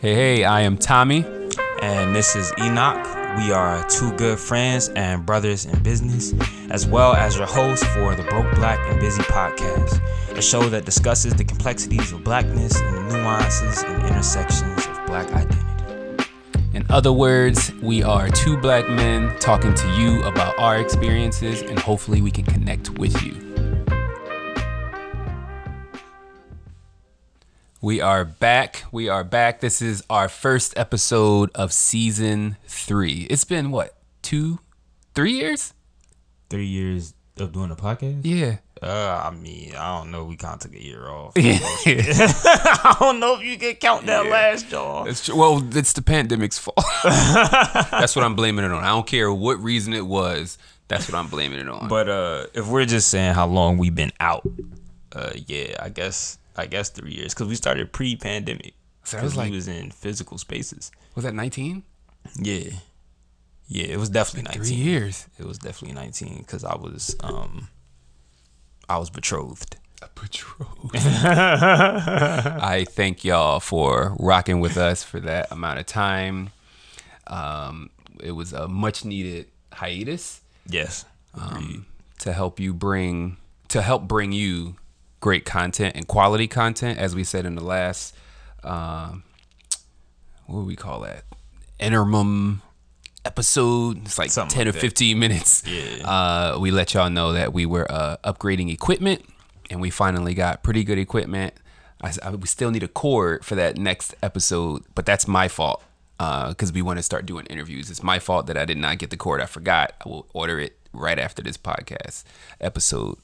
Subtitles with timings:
[0.00, 1.24] Hey, hey, I am Tommy.
[1.82, 3.04] And this is Enoch.
[3.36, 6.32] We are two good friends and brothers in business,
[6.70, 10.00] as well as your host for the Broke Black and Busy podcast,
[10.38, 15.32] a show that discusses the complexities of blackness and the nuances and intersections of black
[15.32, 16.30] identity.
[16.74, 21.76] In other words, we are two black men talking to you about our experiences, and
[21.76, 23.47] hopefully, we can connect with you.
[27.80, 28.84] We are back.
[28.90, 29.60] We are back.
[29.60, 33.26] This is our first episode of season three.
[33.30, 34.58] It's been what, two,
[35.14, 35.74] three years?
[36.50, 38.20] Three years of doing a podcast?
[38.24, 38.56] Yeah.
[38.82, 40.24] Uh, I mean, I don't know.
[40.24, 41.34] We kind of took a year off.
[41.36, 41.58] Yeah.
[41.84, 44.30] I don't know if you can count that Yeah.
[44.30, 45.06] last y'all.
[45.06, 45.36] It's true.
[45.36, 46.76] Well, it's the pandemic's fault.
[47.04, 48.82] that's what I'm blaming it on.
[48.82, 50.58] I don't care what reason it was.
[50.88, 51.86] That's what I'm blaming it on.
[51.86, 54.48] But uh, if we're just saying how long we've been out,
[55.12, 58.74] uh, yeah, I guess I guess three years because we started pre-pandemic.
[59.04, 60.90] So that was like- we was in physical spaces.
[61.14, 61.82] was that 19?
[62.40, 62.70] Yeah,
[63.68, 64.86] yeah, it was definitely Three nineteen.
[64.86, 65.26] years.
[65.38, 67.68] It was definitely nineteen because I was um,
[68.88, 69.76] I was betrothed.
[70.02, 70.94] A Betrothed.
[70.94, 76.50] I thank y'all for rocking with us for that amount of time.
[77.26, 81.04] Um, it was a much needed hiatus Yes.
[81.34, 81.86] um,
[82.20, 83.36] to help you bring
[83.68, 84.76] to help bring you
[85.20, 88.14] great content and quality content, as we said in the last
[88.64, 89.22] um,
[90.46, 91.24] what do we call that
[91.78, 92.62] interim
[93.24, 94.04] episode?
[94.04, 94.80] It's like Something ten like or that.
[94.80, 95.62] fifteen minutes.
[95.66, 96.06] Yeah.
[96.08, 99.24] Uh, we let y'all know that we were uh, upgrading equipment,
[99.70, 101.54] and we finally got pretty good equipment.
[102.00, 105.82] I, I- we still need a cord for that next episode, but that's my fault
[106.18, 107.90] because we want to start doing interviews.
[107.90, 109.40] It's my fault that I did not get the cord.
[109.40, 109.92] I forgot.
[110.04, 112.24] I will order it right after this podcast
[112.60, 113.18] episode.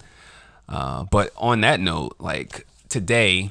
[0.68, 3.50] Uh, but on that note, like today,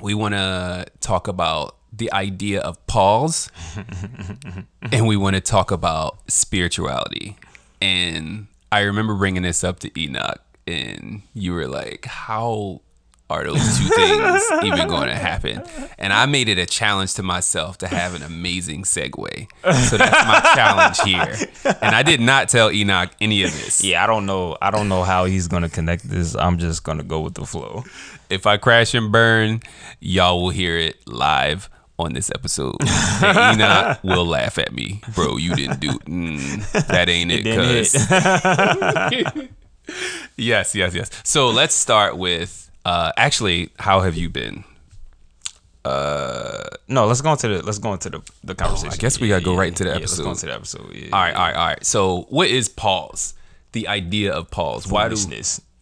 [0.00, 3.50] we want to talk about the idea of pause
[4.92, 7.36] and we want to talk about spirituality.
[7.80, 12.80] And I remember bringing this up to Enoch, and you were like, How
[13.28, 15.62] are those two things even going to happen?
[15.98, 19.48] And I made it a challenge to myself to have an amazing segue.
[19.88, 21.36] So that's my challenge here.
[21.82, 23.82] And I did not tell Enoch any of this.
[23.82, 24.56] Yeah, I don't know.
[24.62, 26.36] I don't know how he's gonna connect this.
[26.36, 27.84] I'm just gonna go with the flow.
[28.30, 29.60] If I crash and burn,
[30.00, 32.76] y'all will hear it live on this episode.
[33.22, 35.36] And Enoch will laugh at me, bro.
[35.36, 37.08] You didn't do mm, that.
[37.08, 37.42] Ain't it?
[37.42, 39.48] didn't Cause
[40.36, 41.10] yes, yes, yes.
[41.24, 42.65] So let's start with.
[42.86, 44.62] Uh, actually, how have you been?
[46.88, 48.90] No, let's go into the let's go into the the conversation.
[48.92, 50.94] Oh, I guess we gotta go right into the yeah, Let's go into the episode.
[50.94, 51.84] Yeah, All right, all right, all right.
[51.84, 53.34] So, what is pause?
[53.72, 54.86] The idea of pause.
[54.86, 55.16] Why do?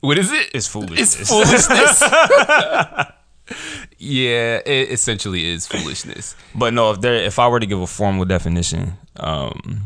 [0.00, 0.50] What is it?
[0.54, 1.20] It's foolishness.
[1.20, 2.02] It's foolishness.
[3.98, 6.34] yeah, it essentially is foolishness.
[6.54, 9.82] But no, if there if I were to give a formal definition, um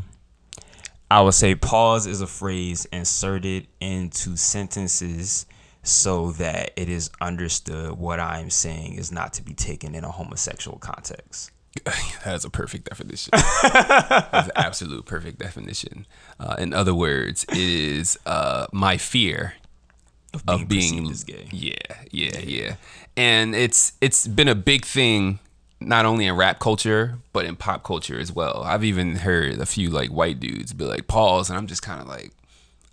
[1.10, 5.46] I would say pause is a phrase inserted into sentences
[5.88, 10.10] so that it is understood what I'm saying is not to be taken in a
[10.10, 11.50] homosexual context.
[12.24, 13.30] That is a perfect definition.
[13.32, 16.06] That's an absolute perfect definition.
[16.38, 19.54] Uh, in other words, it is uh, my fear
[20.32, 21.48] being of being perceived as gay.
[21.52, 21.74] Yeah,
[22.10, 22.74] yeah, yeah.
[23.16, 25.38] And it's it's been a big thing
[25.80, 28.62] not only in rap culture but in pop culture as well.
[28.64, 32.00] I've even heard a few like white dudes be like pause, and I'm just kind
[32.00, 32.32] of like,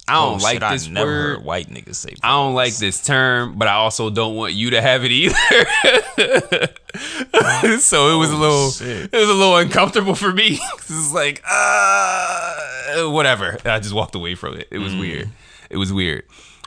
[0.08, 1.36] I don't Oh, like shit, I this never word.
[1.38, 4.70] heard white niggas say I don't like this term, but I also don't want you
[4.72, 5.36] to have it either.
[7.80, 9.14] so it was a little, Oh, shit.
[9.14, 10.60] it was a little uncomfortable for me.
[10.78, 13.58] it's like, uh, whatever.
[13.66, 14.68] I just walked away from it.
[14.72, 15.30] It was weird.
[15.70, 16.24] It was weird.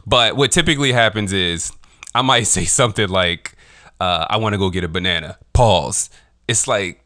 [0.06, 1.72] But what typically happens is
[2.14, 3.54] I might say something like,
[4.00, 6.10] uh, "I want to go get a banana." Pause.
[6.48, 7.04] It's like.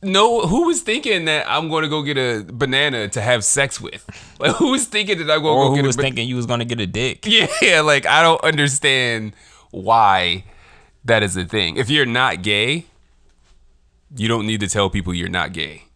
[0.00, 3.80] No, who was thinking that I'm going to go get a banana to have sex
[3.80, 4.04] with?
[4.40, 6.10] Like, who was thinking that I'm going to go who get was a banana?
[6.14, 7.26] thinking you was gonna get a dick?
[7.60, 9.32] Yeah, like I don't understand
[9.72, 10.44] why
[11.04, 11.76] that is a thing.
[11.76, 12.86] If you're not gay,
[14.16, 15.86] you don't need to tell people you're not gay.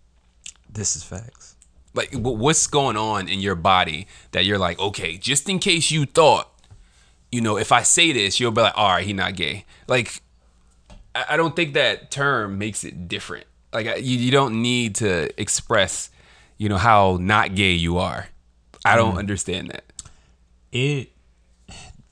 [0.68, 1.54] This is facts.
[1.94, 6.04] Like what's going on in your body that you're like, okay, just in case you
[6.04, 6.50] thought,
[7.30, 9.66] you know, if I say this, you'll be like, all right, he not gay.
[9.86, 10.20] Like
[11.14, 13.46] I don't think that term makes it different.
[13.72, 16.10] Like you, you don't need to express,
[16.58, 18.28] you know, how not gay you are.
[18.84, 19.18] I don't mm.
[19.18, 19.84] understand that.
[20.70, 21.10] It.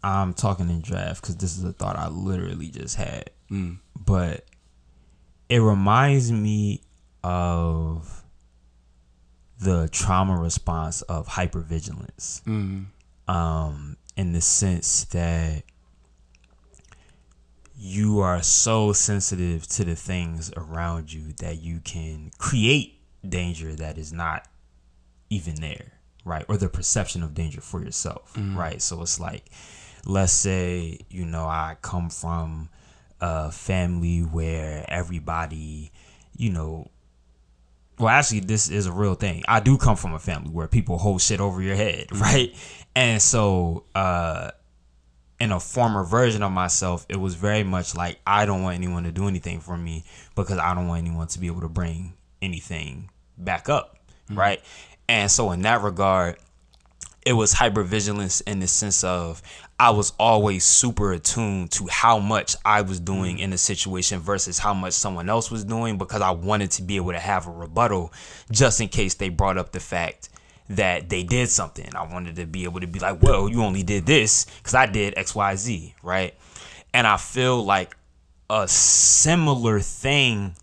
[0.02, 3.30] I'm talking in draft because this is a thought I literally just had.
[3.50, 3.78] Mm.
[3.94, 4.46] But
[5.50, 6.82] it reminds me
[7.22, 8.24] of
[9.58, 12.42] the trauma response of hypervigilance.
[12.44, 12.84] Mm-hmm.
[13.30, 15.62] Um, in the sense that
[17.82, 23.96] you are so sensitive to the things around you that you can create danger that
[23.96, 24.46] is not
[25.30, 25.92] even there,
[26.22, 26.44] right?
[26.46, 28.82] Or the perception of danger for yourself, right?
[28.82, 29.46] So it's like,
[30.04, 32.68] let's say, you know, I come from
[33.18, 35.90] a family where everybody,
[36.36, 36.90] you know,
[37.98, 39.42] well, actually, this is a real thing.
[39.48, 42.54] I do come from a family where people hold shit over your head, right?
[42.94, 44.50] And so, uh,
[45.40, 49.04] in a former version of myself, it was very much like I don't want anyone
[49.04, 50.04] to do anything for me
[50.36, 53.08] because I don't want anyone to be able to bring anything
[53.38, 53.96] back up,
[54.26, 54.38] mm-hmm.
[54.38, 54.60] right?
[55.08, 56.36] And so, in that regard,
[57.24, 59.42] it was hypervigilance in the sense of
[59.78, 63.44] I was always super attuned to how much I was doing mm-hmm.
[63.44, 66.96] in a situation versus how much someone else was doing because I wanted to be
[66.96, 68.12] able to have a rebuttal
[68.50, 70.28] just in case they brought up the fact
[70.70, 71.88] that they did something.
[71.94, 74.86] I wanted to be able to be like, well, you only did this because I
[74.86, 76.34] did XYZ, right?
[76.94, 77.96] And I feel like
[78.48, 80.54] a similar thing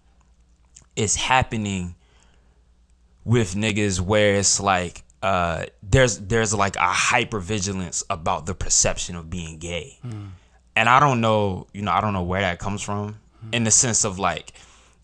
[0.95, 1.95] is happening
[3.24, 9.15] with niggas where it's like uh there's there's like a hyper vigilance about the perception
[9.15, 9.98] of being gay.
[10.75, 13.18] And I don't know, you know, I don't know where that comes from
[13.51, 14.54] in the sense of like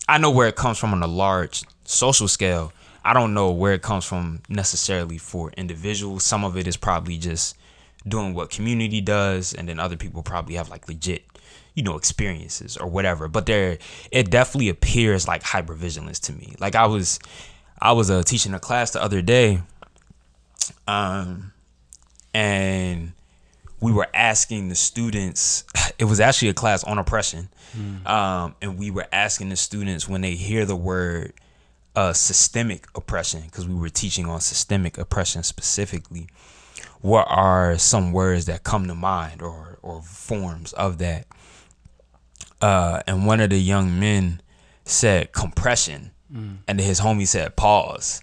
[0.08, 2.72] I know where it comes from on a large social scale.
[3.04, 6.24] I don't know where it comes from necessarily for individuals.
[6.24, 7.56] Some of it is probably just
[8.06, 11.24] doing what community does and then other people probably have like legit
[11.74, 13.28] you know experiences or whatever.
[13.28, 13.78] But there
[14.10, 16.54] it definitely appears like hypervigilance to me.
[16.60, 17.18] Like i was
[17.80, 19.60] i was uh, teaching a class the other day
[20.86, 21.52] um
[22.32, 23.12] and
[23.80, 25.64] we were asking the students
[25.98, 27.48] it was actually a class on oppression.
[28.06, 31.32] Um and we were asking the students when they hear the word
[31.96, 36.26] uh systemic oppression because we were teaching on systemic oppression specifically
[37.00, 41.26] what are some words that come to mind or or forms of that
[42.60, 44.40] uh and one of the young men
[44.84, 46.10] said compression
[46.66, 48.20] and his homie said pause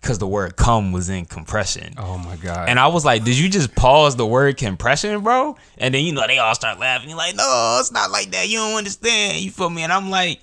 [0.00, 2.68] because the word come was in compression Oh my god.
[2.68, 5.56] and I was like, did you just pause the word compression, bro?
[5.76, 7.08] And then, you know, they all start laughing.
[7.08, 8.48] You're like, no, it's not like that.
[8.48, 9.38] You don't understand.
[9.38, 9.82] You feel me?
[9.82, 10.38] And I'm like,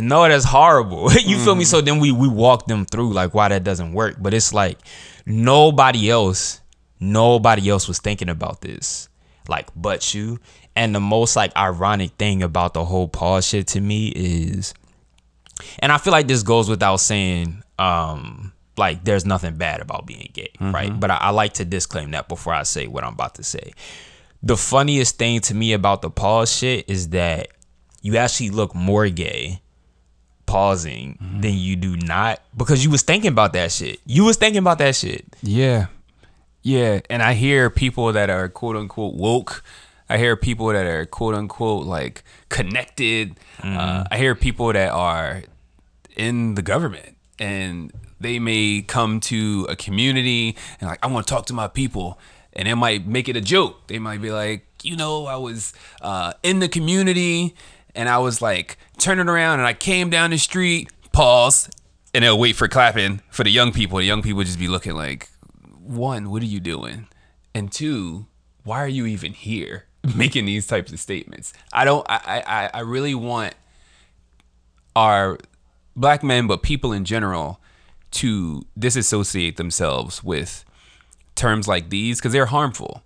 [0.00, 1.12] no, that's horrible.
[1.24, 1.64] you feel me?
[1.64, 4.16] So then we we walk them through like why that doesn't work.
[4.20, 4.78] But it's like
[5.26, 6.60] nobody else,
[6.98, 9.08] nobody else was thinking about this.
[9.48, 10.38] Like but you.
[10.76, 14.72] And the most like ironic thing about the whole pause shit to me is
[15.80, 20.30] and I feel like this goes without saying, um, like there's nothing bad about being
[20.32, 20.98] gay, right?
[20.98, 23.72] But I, I like to disclaim that before I say what I'm about to say.
[24.42, 27.48] The funniest thing to me about the pause shit is that
[28.00, 29.60] you actually look more gay
[30.50, 34.00] pausing than you do not because you was thinking about that shit.
[34.04, 35.24] You was thinking about that shit.
[35.42, 35.86] Yeah.
[36.62, 37.00] Yeah.
[37.08, 39.62] And I hear people that are quote unquote woke.
[40.08, 43.38] I hear people that are quote unquote like connected.
[43.62, 45.44] Uh, I hear people that are
[46.16, 51.32] in the government and they may come to a community and like, I want to
[51.32, 52.18] talk to my people.
[52.54, 53.86] And it might make it a joke.
[53.86, 57.54] They might be like, you know, I was uh, in the community
[58.00, 61.68] and I was like turning around and I came down the street, pause,
[62.14, 63.98] and they'll wait for clapping for the young people.
[63.98, 65.28] The young people just be looking like,
[65.78, 67.08] one, what are you doing?
[67.54, 68.24] And two,
[68.64, 69.84] why are you even here
[70.16, 71.52] making these types of statements?
[71.74, 73.52] I don't I I, I really want
[74.96, 75.36] our
[75.94, 77.60] black men, but people in general,
[78.12, 80.64] to disassociate themselves with
[81.34, 83.02] terms like these because they're harmful.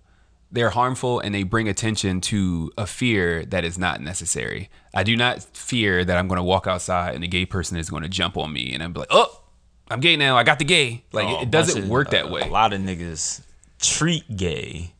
[0.55, 4.69] They're harmful and they bring attention to a fear that is not necessary.
[4.93, 7.89] I do not fear that I'm going to walk outside and a gay person is
[7.89, 9.41] going to jump on me and I'm like, oh,
[9.89, 10.37] I'm gay now.
[10.37, 11.03] I got the gay.
[11.11, 12.41] Like Oh, it doesn't of- work that uh, way.
[12.41, 13.41] A lot of niggas
[13.81, 14.93] treat gay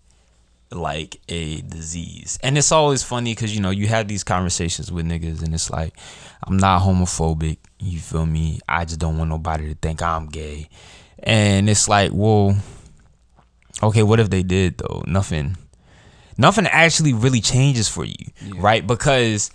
[0.72, 2.38] like a disease.
[2.44, 5.70] And it's always funny because, you know, you have these conversations with niggas and it's
[5.70, 5.96] like,
[6.46, 7.60] I'm not homophobic.
[7.80, 8.60] You feel me?
[8.68, 10.68] I just don't want nobody to think I'm gay.
[11.20, 12.58] And it's like, well,
[13.84, 15.04] okay, what if they did though?
[15.08, 15.58] Nothing.
[16.38, 18.26] Nothing actually really changes for you,
[18.58, 18.86] right?
[18.86, 19.52] Because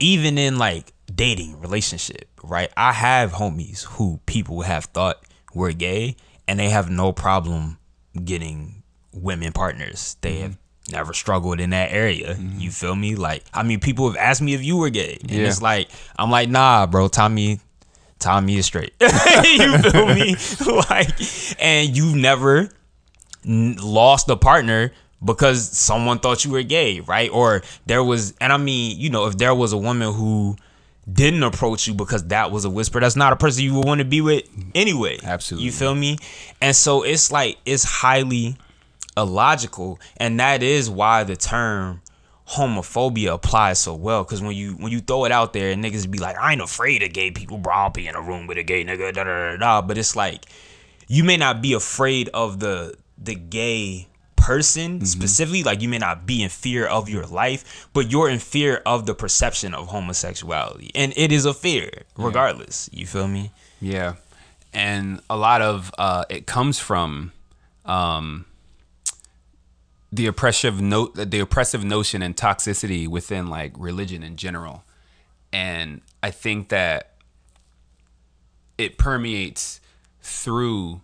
[0.00, 5.22] even in like dating relationship right i have homies who people have thought
[5.54, 6.16] were gay
[6.48, 7.78] and they have no problem
[8.24, 10.42] getting women partners they mm-hmm.
[10.42, 10.58] have
[10.90, 12.58] never struggled in that area mm-hmm.
[12.58, 15.30] you feel me like i mean people have asked me if you were gay and
[15.30, 15.46] Yeah.
[15.46, 17.60] it's like i'm like nah bro tommy
[18.20, 20.36] tommy is straight you feel me
[20.88, 21.10] like
[21.60, 22.68] and you've never
[23.44, 24.92] n- lost a partner
[25.24, 27.30] because someone thought you were gay, right?
[27.30, 30.56] Or there was, and I mean, you know, if there was a woman who
[31.10, 33.98] didn't approach you because that was a whisper, that's not a person you would want
[33.98, 35.18] to be with anyway.
[35.22, 35.66] Absolutely.
[35.66, 36.18] You feel me?
[36.60, 38.56] And so it's like, it's highly
[39.16, 40.00] illogical.
[40.16, 42.00] And that is why the term
[42.50, 46.10] homophobia applies so well because when you when you throw it out there and niggas
[46.10, 47.72] be like I ain't afraid of gay people bro.
[47.72, 50.16] I'll be in a room with a gay nigga da da da da but it's
[50.16, 50.46] like
[51.06, 55.04] you may not be afraid of the the gay person mm-hmm.
[55.04, 58.82] specifically like you may not be in fear of your life but you're in fear
[58.84, 60.90] of the perception of homosexuality.
[60.94, 62.90] And it is a fear regardless.
[62.92, 63.00] Yeah.
[63.00, 63.52] you feel me?
[63.80, 64.14] Yeah.
[64.72, 67.30] And a lot of uh it comes from
[67.84, 68.46] um
[70.12, 74.84] the oppressive note the oppressive notion and toxicity within like religion in general
[75.52, 77.14] and i think that
[78.78, 79.80] it permeates
[80.20, 81.00] through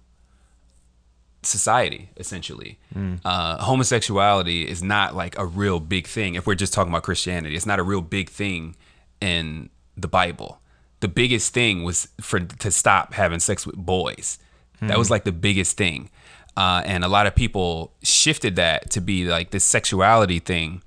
[1.42, 3.20] society essentially mm.
[3.24, 7.54] uh, homosexuality is not like a real big thing if we're just talking about christianity
[7.54, 8.74] it's not a real big thing
[9.20, 10.60] in the bible
[11.00, 14.38] the biggest thing was for to stop having sex with boys
[14.82, 14.88] mm.
[14.88, 15.12] that was hmm.
[15.12, 16.10] like the biggest thing
[16.56, 20.82] uh, and a lot of people shifted that to be like this sexuality thing.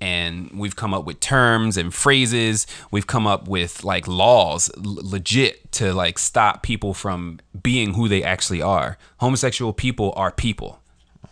[0.00, 2.66] And we've come up with terms and phrases.
[2.90, 8.08] We've come up with like laws, l- legit, to like stop people from being who
[8.08, 8.96] they actually are.
[9.18, 10.80] Homosexual people are people.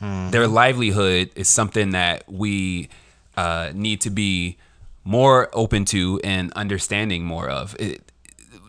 [0.02, 0.33] Mm.
[0.33, 2.90] Their livelihood is something that we
[3.38, 4.59] uh, need to be
[5.02, 7.75] more open to and understanding more of.
[7.80, 8.08] It,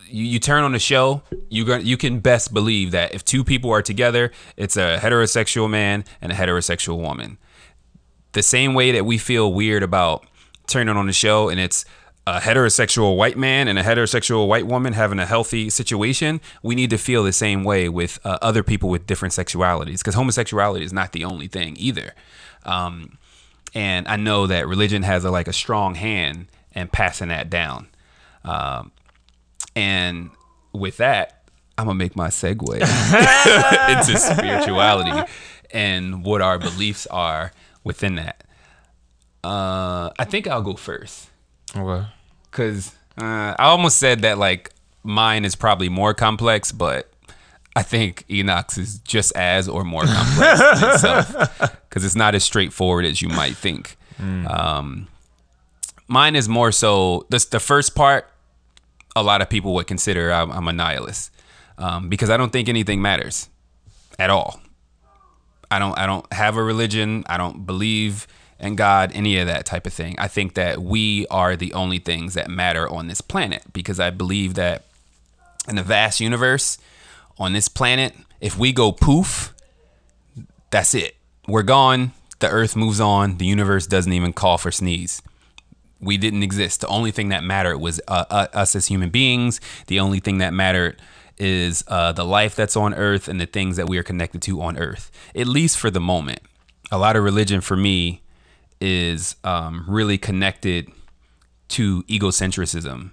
[0.10, 3.72] you, you turn on the show, you you can best believe that if two people
[3.72, 7.38] are together, it's a heterosexual man and a heterosexual woman.
[8.34, 10.26] The same way that we feel weird about
[10.68, 11.84] turning on the show and it's
[12.28, 16.92] a heterosexual white man and a heterosexual white woman having a healthy situation, we need
[16.92, 20.94] to feel the same way with uh, other people with different sexualities because homosexuality is
[20.94, 22.14] not the only thing either.
[22.66, 23.18] Um,
[23.74, 27.88] and I know that religion has a, like a strong hand in passing that down.
[28.44, 28.92] Um,
[29.80, 30.32] and
[30.74, 31.46] with that,
[31.78, 32.74] I'm gonna make my segue
[33.90, 35.32] into spirituality
[35.72, 37.54] and what our beliefs are
[37.86, 38.44] within that.
[39.42, 41.30] Uh, I think I'll go first.
[41.74, 42.06] Okay.
[42.52, 44.72] Cause uh, I almost said that like
[45.04, 47.10] mine is probably more complex, but
[47.78, 52.44] I think Enoch's is just as or more complex in itself because it's not as
[52.44, 53.96] straightforward as you might think.
[54.20, 54.54] Mm.
[54.54, 55.08] Um,
[56.10, 58.30] mine is more so this the first part
[59.20, 61.32] a lot of people would consider I'm, I'm a nihilist
[61.78, 63.50] um, because I don't think anything matters
[64.18, 64.60] at all.
[65.72, 67.24] I don't I don't have a religion.
[67.28, 68.28] I don't believe
[68.60, 70.16] in God, any of that type of thing.
[70.18, 74.10] I think that we are the only things that matter on this planet because I
[74.10, 74.84] believe that
[75.68, 76.78] in the vast universe
[77.38, 79.54] on this planet, if we go poof,
[80.72, 81.16] that's it.
[81.48, 82.12] We're gone.
[82.40, 83.38] The earth moves on.
[83.38, 85.22] The universe doesn't even call for sneeze
[86.02, 86.82] we didn't exist.
[86.82, 89.60] The only thing that mattered was uh, uh, us as human beings.
[89.88, 91.02] The only thing that mattered
[91.38, 94.62] is uh, the life that's on earth and the things that we are connected to
[94.62, 96.40] on earth, at least for the moment.
[96.92, 98.22] A lot of religion for me
[98.82, 100.90] is um, really connected
[101.70, 103.12] to egocentrism.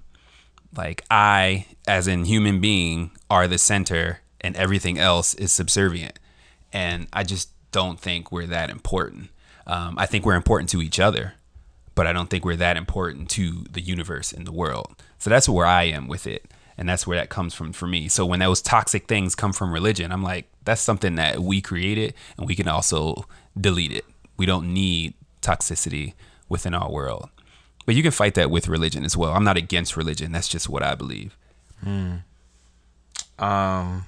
[0.77, 6.19] Like, I, as in human being, are the center and everything else is subservient.
[6.73, 9.31] And I just don't think we're that important.
[9.67, 11.35] Um, I think we're important to each other
[11.97, 15.03] but I don't think we're that important to the universe and the world.
[15.19, 16.45] So that's where I am with it.
[16.79, 18.07] And that's where that comes from for me.
[18.07, 22.13] So when those toxic things come from religion, I'm like, that's something that we created
[22.37, 23.25] and we can also
[23.59, 24.05] delete it.
[24.37, 26.13] We don't need toxicity
[26.51, 27.31] within our world.
[27.87, 29.33] But you can fight that with religion as well.
[29.33, 30.33] I'm not against religion.
[30.33, 31.35] That's just what I believe.
[31.83, 32.17] Hmm.
[33.39, 34.05] Um.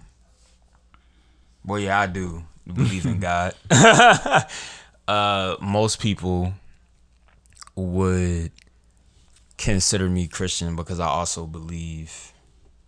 [1.64, 3.54] Well, yeah, I do believe in God.
[5.08, 6.52] uh, most people
[7.78, 8.50] would
[9.56, 12.32] consider me Christian because I also believe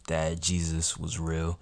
[0.09, 1.59] that Jesus was real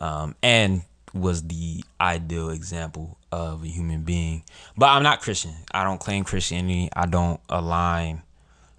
[0.00, 0.82] um, and
[1.14, 4.42] was the ideal example of a human being.
[4.76, 5.54] But I'm not Christian.
[5.72, 6.90] I don't claim Christianity.
[6.94, 8.22] I don't align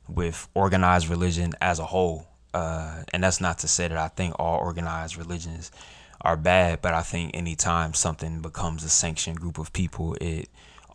[0.07, 2.27] with organized religion as a whole.
[2.53, 5.71] Uh, and that's not to say that I think all organized religions
[6.21, 10.49] are bad, but I think anytime something becomes a sanctioned group of people, it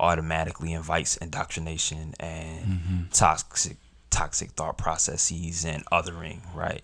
[0.04, 3.00] automatically invites indoctrination and mm-hmm.
[3.10, 3.76] toxic
[4.10, 6.82] toxic thought processes and othering right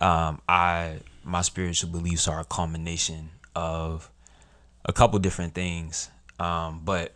[0.00, 4.10] um, i my spiritual beliefs are a combination of
[4.84, 7.14] a couple different things um, but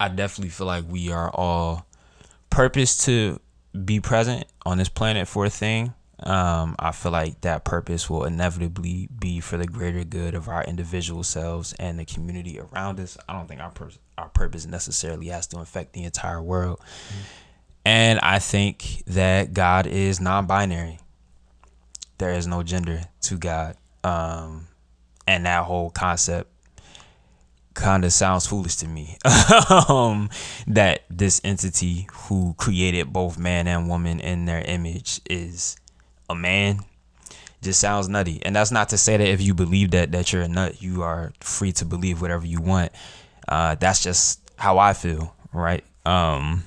[0.00, 1.86] i definitely feel like we are all
[2.50, 3.38] purpose to
[3.84, 8.24] be present on this planet for a thing um, I feel like that purpose will
[8.24, 13.18] inevitably be for the greater good of our individual selves and the community around us.
[13.28, 16.80] I don't think our pur- our purpose necessarily has to affect the entire world.
[16.80, 17.22] Mm-hmm.
[17.84, 20.98] And I think that God is non-binary.
[22.18, 24.68] There is no gender to God, um,
[25.26, 26.50] and that whole concept
[27.74, 29.18] kind of sounds foolish to me.
[29.88, 30.30] um,
[30.66, 35.76] that this entity who created both man and woman in their image is
[36.28, 36.80] a man
[37.62, 38.40] just sounds nutty.
[38.42, 41.02] And that's not to say that if you believe that that you're a nut, you
[41.02, 42.92] are free to believe whatever you want.
[43.48, 45.84] Uh, that's just how I feel, right?
[46.04, 46.64] Um,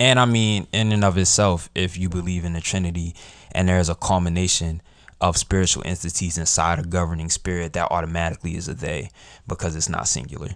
[0.00, 3.14] and I mean, in and of itself, if you believe in the Trinity
[3.52, 4.80] and there's a culmination
[5.20, 9.10] of spiritual entities inside a governing spirit, that automatically is a they
[9.48, 10.50] because it's not singular.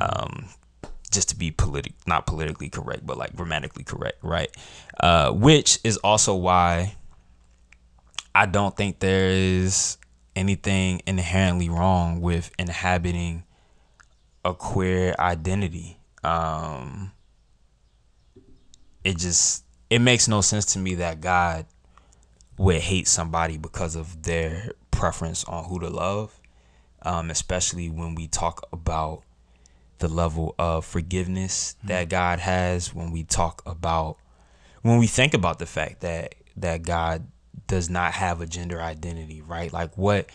[0.00, 0.48] Um,
[1.10, 4.54] just to be politic, not politically correct, but like grammatically correct, right?
[4.98, 6.94] Uh, which is also why
[8.34, 9.98] I don't think there is
[10.34, 13.44] anything inherently wrong with inhabiting
[14.44, 15.98] a queer identity.
[16.24, 17.12] Um,
[19.04, 21.66] it just it makes no sense to me that God
[22.56, 26.40] would hate somebody because of their preference on who to love,
[27.02, 29.22] um, especially when we talk about
[29.98, 32.94] the level of forgiveness that God has.
[32.94, 34.16] When we talk about
[34.82, 37.26] when we think about the fact that that God
[37.72, 39.72] does not have a gender identity, right?
[39.72, 40.28] Like what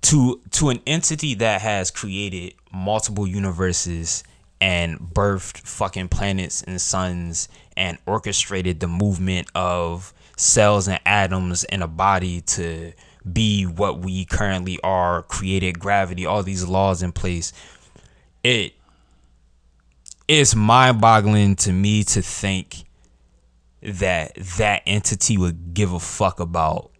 [0.00, 4.24] to to an entity that has created multiple universes
[4.62, 11.82] and birthed fucking planets and suns and orchestrated the movement of cells and atoms in
[11.82, 12.94] a body to
[13.30, 17.52] be what we currently are, created gravity, all these laws in place.
[18.42, 18.72] It
[20.26, 22.84] it's mind-boggling to me to think
[23.82, 26.90] that that entity would give a fuck about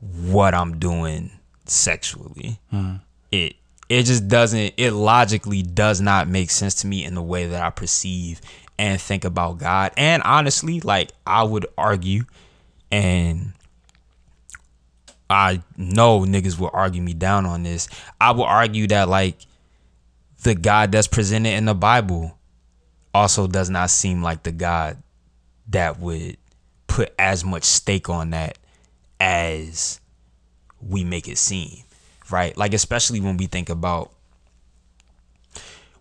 [0.00, 1.30] what I'm doing
[1.66, 2.60] sexually.
[2.70, 2.96] Hmm.
[3.30, 3.56] It
[3.88, 7.62] it just doesn't it logically does not make sense to me in the way that
[7.62, 8.40] I perceive
[8.78, 9.92] and think about God.
[9.96, 12.24] And honestly, like I would argue
[12.90, 13.52] and
[15.30, 17.88] I know niggas will argue me down on this.
[18.20, 19.36] I will argue that like
[20.42, 22.38] the God that's presented in the Bible
[23.14, 25.02] also does not seem like the God
[25.68, 26.36] that would
[26.86, 28.58] put as much stake on that
[29.20, 30.00] as
[30.80, 31.84] we make it seem,
[32.30, 32.56] right?
[32.56, 34.12] Like especially when we think about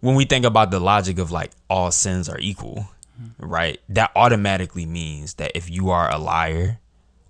[0.01, 3.45] when we think about the logic of like all sins are equal, mm-hmm.
[3.45, 3.79] right?
[3.87, 6.79] That automatically means that if you are a liar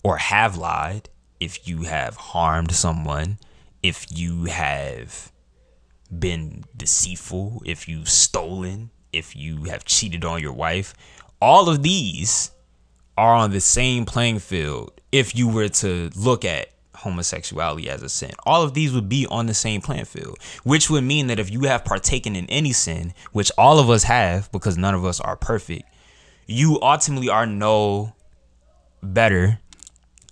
[0.04, 3.38] or have lied, if you have harmed someone,
[3.84, 5.32] if you have
[6.17, 10.96] been deceitful, if you've stolen, if you have cheated on your wife,
[11.43, 12.51] all of these
[13.17, 18.08] are on the same playing field if you were to look at homosexuality as a
[18.08, 18.32] sin.
[18.45, 21.51] All of these would be on the same playing field, which would mean that if
[21.51, 25.19] you have partaken in any sin, which all of us have because none of us
[25.19, 25.84] are perfect,
[26.47, 28.15] you ultimately are no
[29.01, 29.60] better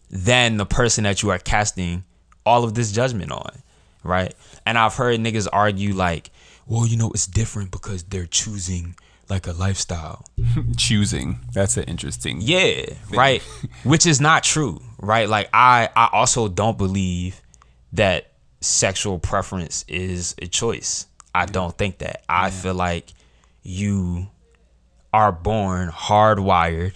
[0.09, 2.05] than the person that you are casting
[2.45, 3.51] all of this judgment on,
[4.05, 4.33] right?
[4.65, 6.31] And I've heard niggas argue like,
[6.65, 8.95] well, you know, it's different because they're choosing
[9.31, 10.25] like a lifestyle.
[10.77, 11.39] Choosing.
[11.53, 12.39] That's an interesting.
[12.41, 13.41] Yeah, right.
[13.83, 15.27] Which is not true, right?
[15.27, 17.41] Like I I also don't believe
[17.93, 21.07] that sexual preference is a choice.
[21.33, 22.23] I don't think that.
[22.27, 23.13] I feel like
[23.63, 24.27] you
[25.13, 26.95] are born hardwired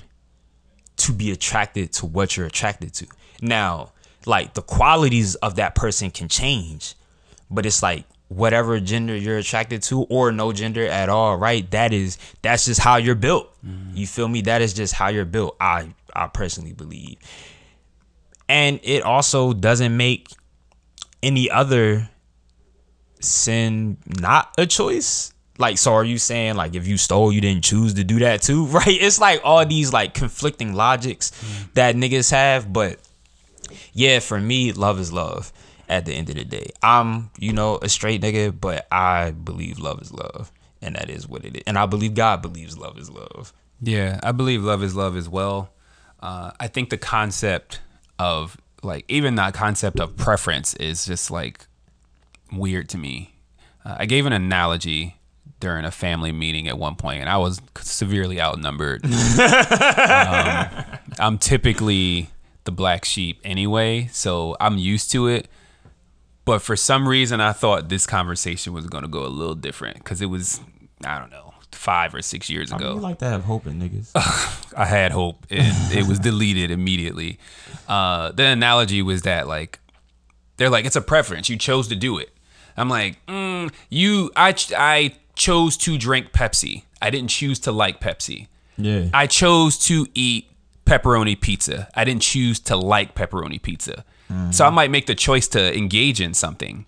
[0.98, 3.08] to be attracted to what you're attracted to.
[3.42, 3.94] Now,
[4.26, 6.96] like the qualities of that person can change,
[7.50, 11.70] but it's like whatever gender you're attracted to or no gender at all, right?
[11.72, 13.54] That is that's just how you're built.
[13.66, 13.98] Mm-hmm.
[13.98, 14.42] You feel me?
[14.42, 15.56] That is just how you're built.
[15.60, 17.18] I I personally believe.
[18.48, 20.30] And it also doesn't make
[21.24, 22.10] any other
[23.20, 25.34] sin not a choice.
[25.58, 28.42] Like, so are you saying like if you stole, you didn't choose to do that
[28.42, 28.88] too, right?
[28.88, 31.70] It's like all these like conflicting logics mm-hmm.
[31.76, 33.00] that niggas have, but
[33.94, 35.52] yeah, for me, love is love.
[35.88, 39.78] At the end of the day, I'm you know a straight nigga, but I believe
[39.78, 41.64] love is love, and that is what it is.
[41.68, 43.54] And I believe God believes love is love.
[43.82, 45.70] Yeah, I believe love is love as well.
[46.20, 47.82] Uh, I think the concept
[48.18, 51.68] of like even that concept of preference is just like
[52.52, 53.36] weird to me.
[53.84, 55.18] Uh, I gave an analogy
[55.60, 59.04] during a family meeting at one point, and I was severely outnumbered.
[59.06, 59.10] um,
[61.20, 62.30] I'm typically
[62.66, 65.48] the black sheep anyway, so I'm used to it.
[66.46, 69.98] But for some reason, I thought this conversation was going to go a little different
[69.98, 70.62] because it was,
[71.04, 72.94] I don't know, five or six years ago.
[72.94, 74.12] like to have hope in niggas.
[74.78, 77.40] I had hope, and it was deleted immediately.
[77.88, 79.80] Uh, the analogy was that like
[80.58, 81.50] they're like it's a preference.
[81.50, 82.30] You chose to do it.
[82.78, 84.32] I'm like, mm, you.
[84.36, 86.84] I ch- I chose to drink Pepsi.
[87.02, 88.48] I didn't choose to like Pepsi.
[88.78, 89.10] yeah.
[89.14, 90.50] I chose to eat
[90.86, 91.90] pepperoni pizza.
[91.96, 94.06] I didn't choose to like pepperoni pizza.
[94.52, 96.86] So I might make the choice to engage in something.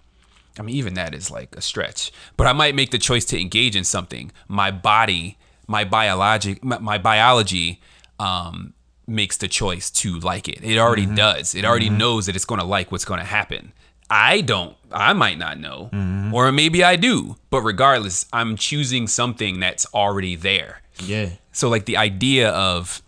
[0.60, 2.12] I mean, even that is like a stretch.
[2.36, 4.32] But I might make the choice to engage in something.
[4.48, 7.82] My body, my biologic, my, my biology,
[8.20, 8.74] um,
[9.06, 10.64] makes the choice to like it.
[10.64, 11.16] It already mm-hmm.
[11.16, 11.56] does.
[11.56, 11.98] It already mm-hmm.
[11.98, 13.72] knows that it's going to like what's going to happen.
[14.10, 14.76] I don't.
[14.92, 16.34] I might not know, mm-hmm.
[16.34, 17.36] or maybe I do.
[17.50, 20.82] But regardless, I'm choosing something that's already there.
[21.04, 21.32] Yeah.
[21.52, 23.02] So like the idea of,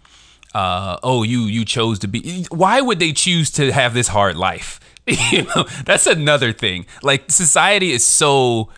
[0.53, 2.45] uh, oh, you you chose to be.
[2.49, 4.79] Why would they choose to have this hard life?
[5.31, 6.85] you know, that's another thing.
[7.03, 8.69] Like society is so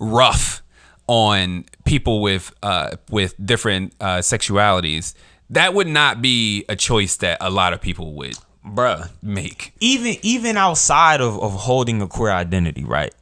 [0.00, 0.62] rough
[1.06, 5.14] on people with uh with different uh sexualities.
[5.50, 8.36] That would not be a choice that a lot of people would
[8.66, 9.10] Bruh.
[9.22, 9.72] make.
[9.80, 13.14] even even outside of, of holding a queer identity, right?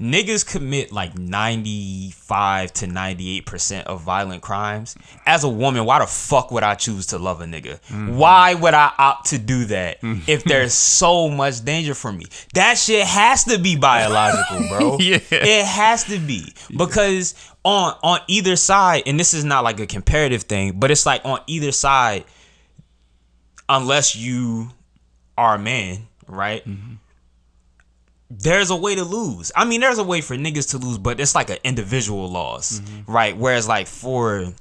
[0.00, 4.96] Niggas commit like 95 to 98% of violent crimes.
[5.26, 7.80] As a woman, why the fuck would I choose to love a nigga?
[7.82, 8.16] Mm-hmm.
[8.16, 10.28] Why would I opt to do that mm-hmm.
[10.28, 12.26] if there's so much danger for me?
[12.54, 14.98] That shit has to be biological, bro.
[15.04, 15.18] Yeah.
[15.30, 16.54] It has to be.
[16.76, 21.06] Because on on either side, and this is not like a comparative thing, but it's
[21.06, 22.24] like on either side,
[23.68, 24.70] unless you
[25.36, 26.66] are a man, right?
[26.66, 26.94] Mm-hmm.
[28.30, 29.52] There's a way to lose.
[29.54, 32.80] I mean, there's a way for niggas to lose, but it's like an individual loss,
[32.80, 33.10] mm-hmm.
[33.10, 33.36] right?
[33.36, 34.52] Whereas, like, for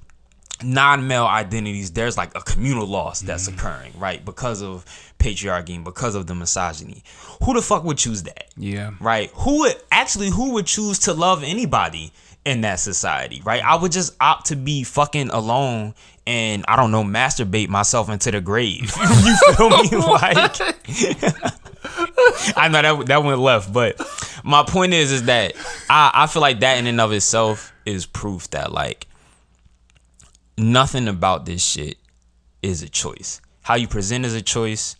[0.61, 3.57] non male identities, there's like a communal loss that's mm-hmm.
[3.57, 4.23] occurring, right?
[4.23, 4.85] Because of
[5.17, 7.03] patriarchy and because of the misogyny.
[7.43, 8.45] Who the fuck would choose that?
[8.57, 8.91] Yeah.
[8.99, 9.31] right?
[9.35, 12.11] Who would actually who would choose to love anybody
[12.45, 13.63] in that society, right?
[13.63, 15.95] I would just opt to be fucking alone
[16.27, 18.81] and I don't know, masturbate myself into the grave.
[19.23, 19.89] you feel me?
[19.93, 20.57] Like
[22.55, 23.99] I know that that went left, but
[24.43, 25.53] my point is is that
[25.89, 29.07] I, I feel like that in and of itself is proof that like
[30.57, 31.97] nothing about this shit
[32.61, 33.41] is a choice.
[33.61, 34.95] How you present is a choice.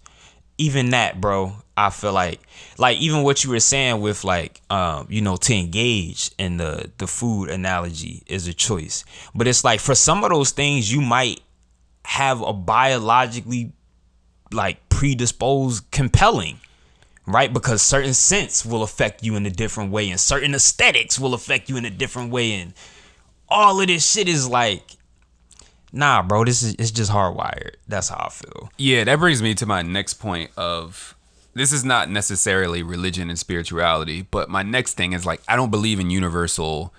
[0.57, 2.41] Even that, bro, I feel like
[2.77, 6.91] like even what you were saying with like um, you know, to engage in the
[6.97, 9.03] the food analogy is a choice.
[9.33, 11.41] But it's like for some of those things you might
[12.05, 13.71] have a biologically
[14.51, 16.59] like predisposed compelling
[17.25, 21.33] right because certain scents will affect you in a different way and certain aesthetics will
[21.33, 22.73] affect you in a different way and
[23.49, 24.83] all of this shit is like
[25.91, 29.53] nah bro this is it's just hardwired that's how i feel Yeah, that brings me
[29.55, 31.15] to my next point of
[31.53, 35.69] this is not necessarily religion and spirituality, but my next thing is like I don't
[35.69, 36.93] believe in universal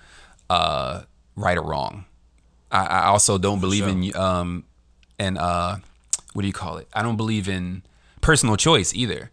[0.49, 1.01] uh
[1.35, 2.05] right or wrong.
[2.71, 4.63] I, I also don't believe in um
[5.19, 5.75] and uh
[6.31, 6.87] what do you call it?
[6.93, 7.83] I don't believe in
[8.21, 9.29] personal choice either.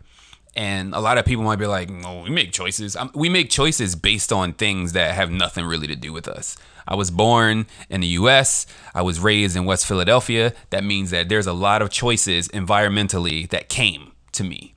[0.54, 2.94] And a lot of people might be like, "No, we make choices.
[2.94, 6.56] Um, we make choices based on things that have nothing really to do with us."
[6.86, 8.66] I was born in the U.S.
[8.94, 10.52] I was raised in West Philadelphia.
[10.70, 14.74] That means that there's a lot of choices environmentally that came to me.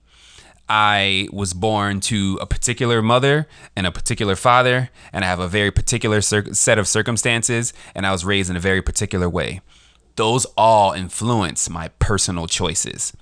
[0.67, 5.47] I was born to a particular mother and a particular father, and I have a
[5.47, 9.61] very particular cir- set of circumstances, and I was raised in a very particular way.
[10.15, 13.13] Those all influence my personal choices.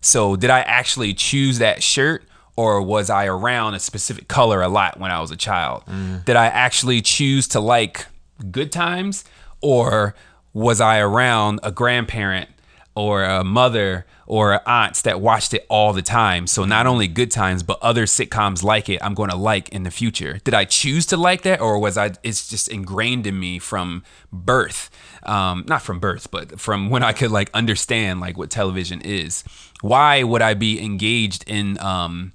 [0.00, 2.24] So, did I actually choose that shirt,
[2.56, 5.84] or was I around a specific color a lot when I was a child?
[5.86, 6.24] Mm.
[6.24, 8.06] Did I actually choose to like
[8.50, 9.24] good times,
[9.60, 10.14] or
[10.52, 12.48] was I around a grandparent
[12.94, 16.46] or a mother or aunts that watched it all the time.
[16.46, 19.84] So not only good times, but other sitcoms like it, I'm going to like in
[19.84, 20.40] the future.
[20.44, 22.12] Did I choose to like that, or was I?
[22.22, 24.90] It's just ingrained in me from birth,
[25.22, 29.44] um, not from birth, but from when I could like understand like what television is.
[29.80, 32.32] Why would I be engaged in um,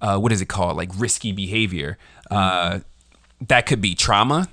[0.00, 1.98] uh, what is it called, like risky behavior?
[2.30, 2.80] Uh,
[3.40, 4.48] that could be trauma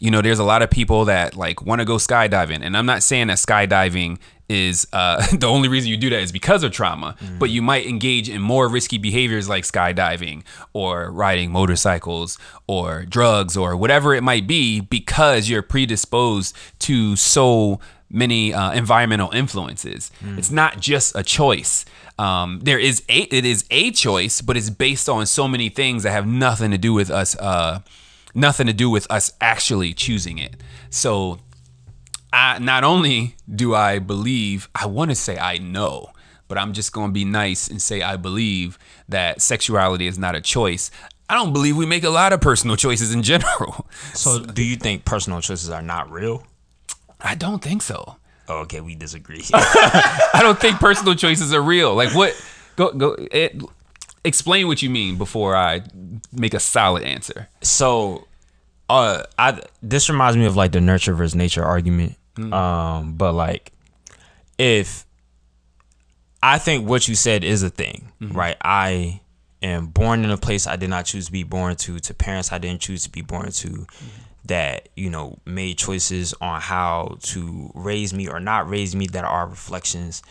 [0.00, 2.86] you know there's a lot of people that like want to go skydiving and i'm
[2.86, 6.72] not saying that skydiving is uh, the only reason you do that is because of
[6.72, 7.16] trauma.
[7.38, 13.56] But you might engage in more risky behaviors like skydiving or riding motorcycles or drugs
[13.56, 17.80] or whatever it might be because you're predisposed to so
[18.10, 20.10] many uh, environmental influences.
[20.38, 21.84] It's not just a choice.
[22.16, 26.04] Um, there is a it is a choice but it's based on so many things
[26.04, 27.80] that have nothing to do with us uh,
[28.34, 30.54] nothing to do with us actually choosing it.
[30.90, 31.40] So
[32.34, 36.10] I not only do I believe, I want to say I know,
[36.48, 38.76] but I'm just going to be nice and say I believe
[39.08, 40.90] that sexuality is not a choice.
[41.28, 43.86] I don't believe we make a lot of personal choices in general.
[44.14, 46.44] so do you think personal choices are not real
[47.20, 48.16] I don't think so.
[48.48, 51.94] oh, okay we disagree I don't think personal choices are real.
[51.94, 52.34] Like what
[52.74, 53.62] go go it,
[54.24, 55.82] explain what you mean before I
[56.32, 57.48] make a solid answer.
[57.62, 58.26] so
[58.90, 63.72] uh i this reminds me of like the nurture versus nature argument um but like
[64.58, 65.06] if
[66.42, 69.20] i think what you said is a thing right i
[69.64, 72.52] am born in a place I did not choose to be born to, to parents
[72.52, 74.06] I didn't choose to be born to, mm-hmm.
[74.46, 79.24] that you know made choices on how to raise me or not raise me that
[79.24, 80.22] are reflections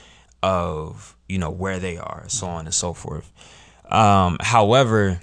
[0.42, 3.32] of you know where they are, so on and so forth.
[3.90, 5.20] Um, however,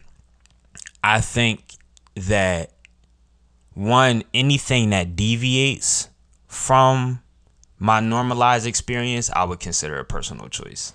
[1.02, 1.62] I think
[2.16, 2.72] that
[3.74, 6.08] one anything that deviates
[6.50, 7.22] from
[7.78, 10.92] my normalized experience, I would consider a personal choice.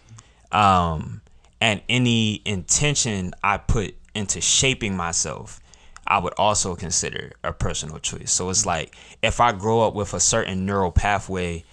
[0.51, 1.21] Um,
[1.61, 5.61] and any intention I put into shaping myself,
[6.05, 8.31] I would also consider a personal choice.
[8.31, 11.63] So it's like if I grow up with a certain neural pathway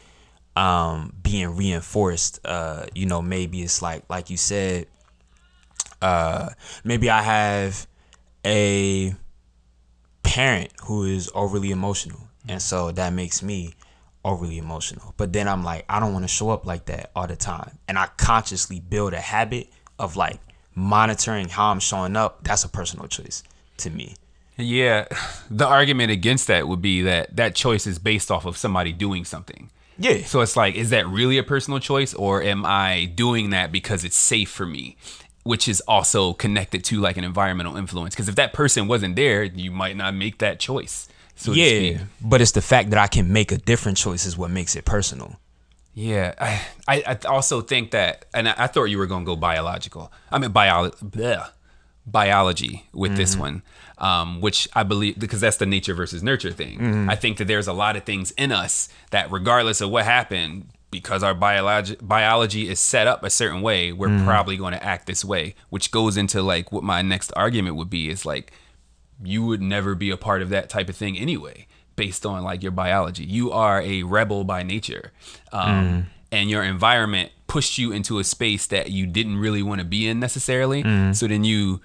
[0.54, 4.86] um, being reinforced, uh, you know, maybe it's like like you said,
[6.00, 6.50] uh,
[6.84, 7.86] maybe I have
[8.46, 9.14] a
[10.22, 13.74] parent who is overly emotional, and so that makes me
[14.24, 15.14] overly emotional.
[15.16, 17.78] But then I'm like, I don't want to show up like that all the time,
[17.88, 20.40] and I consciously build a habit of like
[20.74, 22.44] monitoring how I'm showing up.
[22.44, 23.42] That's a personal choice
[23.78, 24.14] to me.
[24.56, 25.06] Yeah,
[25.50, 29.24] the argument against that would be that that choice is based off of somebody doing
[29.24, 29.70] something.
[29.98, 30.24] Yeah.
[30.24, 34.04] So it's like, is that really a personal choice, or am I doing that because
[34.04, 34.96] it's safe for me?
[35.44, 38.14] which is also connected to like an environmental influence.
[38.14, 41.08] Because if that person wasn't there, you might not make that choice.
[41.42, 44.52] So yeah, but it's the fact that I can make a different choice is what
[44.52, 45.40] makes it personal.
[45.92, 49.26] Yeah, I I, I also think that, and I, I, thought you were going to
[49.26, 50.12] go biological.
[50.30, 51.50] I mean bio, bleh,
[52.06, 53.16] biology with mm-hmm.
[53.16, 53.62] this one,
[53.98, 56.78] um, which I believe because that's the nature versus nurture thing.
[56.78, 57.10] Mm-hmm.
[57.10, 60.68] I think that there's a lot of things in us that, regardless of what happened,
[60.92, 64.24] because our biology biology is set up a certain way, we're mm.
[64.24, 67.90] probably going to act this way, which goes into like what my next argument would
[67.90, 68.52] be is like
[69.22, 72.62] you would never be a part of that type of thing anyway, based on like
[72.62, 73.24] your biology.
[73.24, 75.12] You are a rebel by nature.
[75.52, 76.04] Um, mm.
[76.30, 80.08] and your environment pushed you into a space that you didn't really want to be
[80.08, 80.82] in necessarily.
[80.82, 81.14] Mm.
[81.14, 81.80] So then you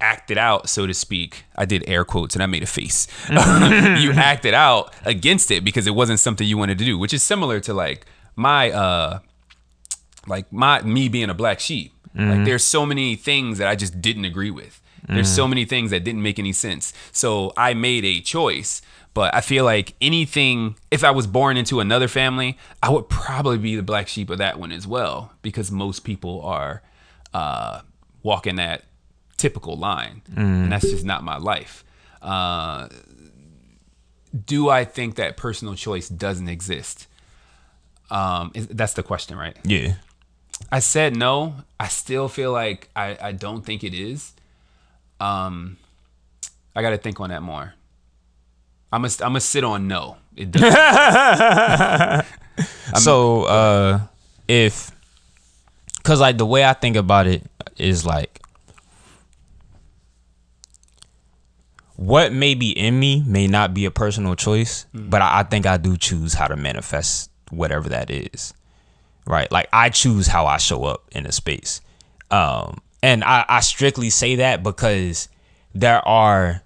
[0.00, 1.44] acted out, so to speak.
[1.56, 3.06] I did air quotes and I made a face.
[3.30, 7.22] you acted out against it because it wasn't something you wanted to do, which is
[7.22, 9.18] similar to like my uh
[10.26, 11.92] like my me being a black sheep.
[12.16, 12.30] Mm-hmm.
[12.30, 14.79] Like there's so many things that I just didn't agree with.
[15.14, 15.36] There's mm-hmm.
[15.36, 16.92] so many things that didn't make any sense.
[17.12, 18.82] So I made a choice.
[19.12, 23.58] But I feel like anything, if I was born into another family, I would probably
[23.58, 26.80] be the black sheep of that one as well, because most people are
[27.34, 27.80] uh,
[28.22, 28.84] walking that
[29.36, 30.38] typical line, mm.
[30.38, 31.82] and that's just not my life.
[32.22, 32.86] Uh,
[34.46, 37.08] do I think that personal choice doesn't exist?
[38.12, 39.56] Um, is, that's the question, right?
[39.64, 39.94] Yeah.
[40.70, 41.56] I said no.
[41.80, 44.34] I still feel like I, I don't think it is.
[45.20, 45.76] Um,
[46.74, 47.74] I got to think on that more.
[48.92, 50.16] I'm gonna I'm gonna sit on no.
[50.36, 52.26] It does.
[53.02, 54.00] so uh,
[54.48, 54.90] if,
[56.02, 57.44] cause like the way I think about it
[57.76, 58.40] is like,
[61.94, 65.10] what may be in me may not be a personal choice, mm-hmm.
[65.10, 68.54] but I, I think I do choose how to manifest whatever that is
[69.26, 71.80] right like i choose how i show up in a space
[72.30, 75.28] um and i i strictly say that because
[75.74, 76.62] there are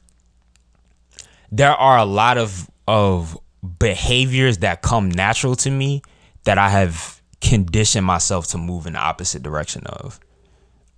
[1.52, 3.38] there are a lot of of
[3.78, 6.02] behaviors that come natural to me
[6.44, 10.18] that i have conditioned myself to move in the opposite direction of.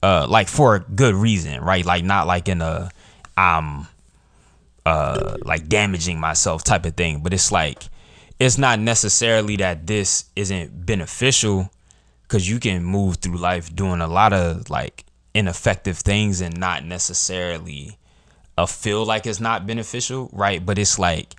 [0.03, 1.85] Uh like for a good reason right?
[1.85, 2.91] Like not like in a
[3.37, 3.87] i'm
[4.87, 7.23] uh like damaging myself type of thing.
[7.23, 7.85] But it's like
[8.39, 11.71] it's not necessarily that this isn't beneficial
[12.23, 15.05] because you can move through life doing a lot of like
[15.37, 17.99] ineffective things and not necessarily
[18.57, 20.65] uh, feel like it's not beneficial, right?
[20.65, 21.35] But it's like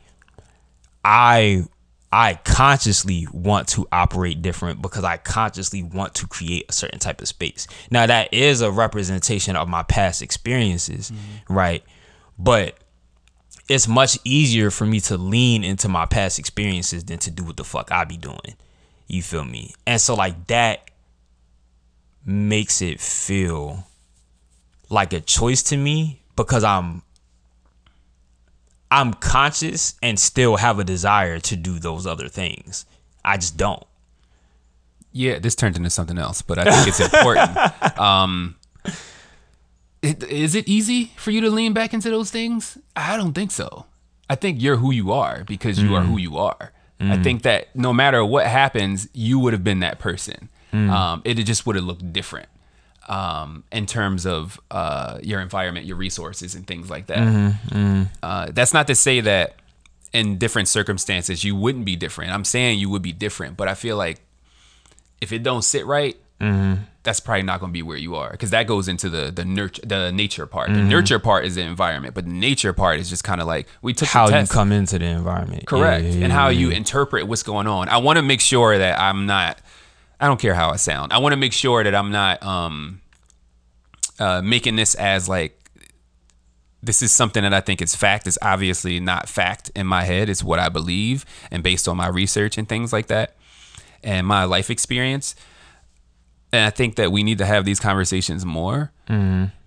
[1.03, 1.63] I
[2.11, 7.21] I consciously want to operate different because I consciously want to create a certain type
[7.21, 7.67] of space.
[7.89, 11.53] Now that is a representation of my past experiences, mm-hmm.
[11.53, 11.83] right?
[12.37, 12.77] But
[13.67, 17.57] it's much easier for me to lean into my past experiences than to do what
[17.57, 18.55] the fuck I be doing.
[19.07, 19.73] You feel me?
[19.85, 20.86] And so like that
[22.27, 23.87] makes it feel
[24.89, 27.01] like a choice to me because I'm
[28.91, 32.85] I'm conscious and still have a desire to do those other things.
[33.23, 33.83] I just don't.
[35.11, 37.99] Yeah, this turned into something else, but I think it's important.
[37.99, 38.55] um,
[40.01, 42.77] is it easy for you to lean back into those things?
[42.95, 43.85] I don't think so.
[44.29, 45.99] I think you're who you are because you mm.
[45.99, 46.71] are who you are.
[46.99, 47.11] Mm.
[47.11, 50.49] I think that no matter what happens, you would have been that person.
[50.73, 50.89] Mm.
[50.89, 52.49] Um, it just would have looked different
[53.07, 57.19] um, in terms of uh, your environment, your resources, and things like that.
[57.19, 57.77] Mm-hmm.
[57.77, 58.09] Mm.
[58.21, 59.55] Uh, that's not to say that
[60.13, 62.31] in different circumstances you wouldn't be different.
[62.31, 64.19] I'm saying you would be different, but I feel like
[65.21, 66.15] if it don't sit right,
[67.07, 69.45] that's probably not going to be where you are because that goes into the the
[69.45, 70.69] nurture the nature part.
[70.69, 73.67] The nurture part is the environment, but the nature part is just kind of like
[73.81, 75.65] we took How you come into the environment.
[75.65, 76.03] Correct.
[76.03, 77.87] Yeah, yeah, and how yeah, you interpret what's going on.
[77.87, 79.57] I want to make sure that I'm not
[80.19, 81.13] I don't care how I sound.
[81.13, 83.01] I want to make sure that I'm not um
[84.19, 85.53] uh making this as like
[86.81, 88.27] this is something that I think is fact.
[88.27, 90.29] It's obviously not fact in my head.
[90.29, 93.35] It's what I believe and based on my research and things like that
[94.03, 95.35] and my life experience.
[96.53, 98.91] And I think that we need to have these conversations more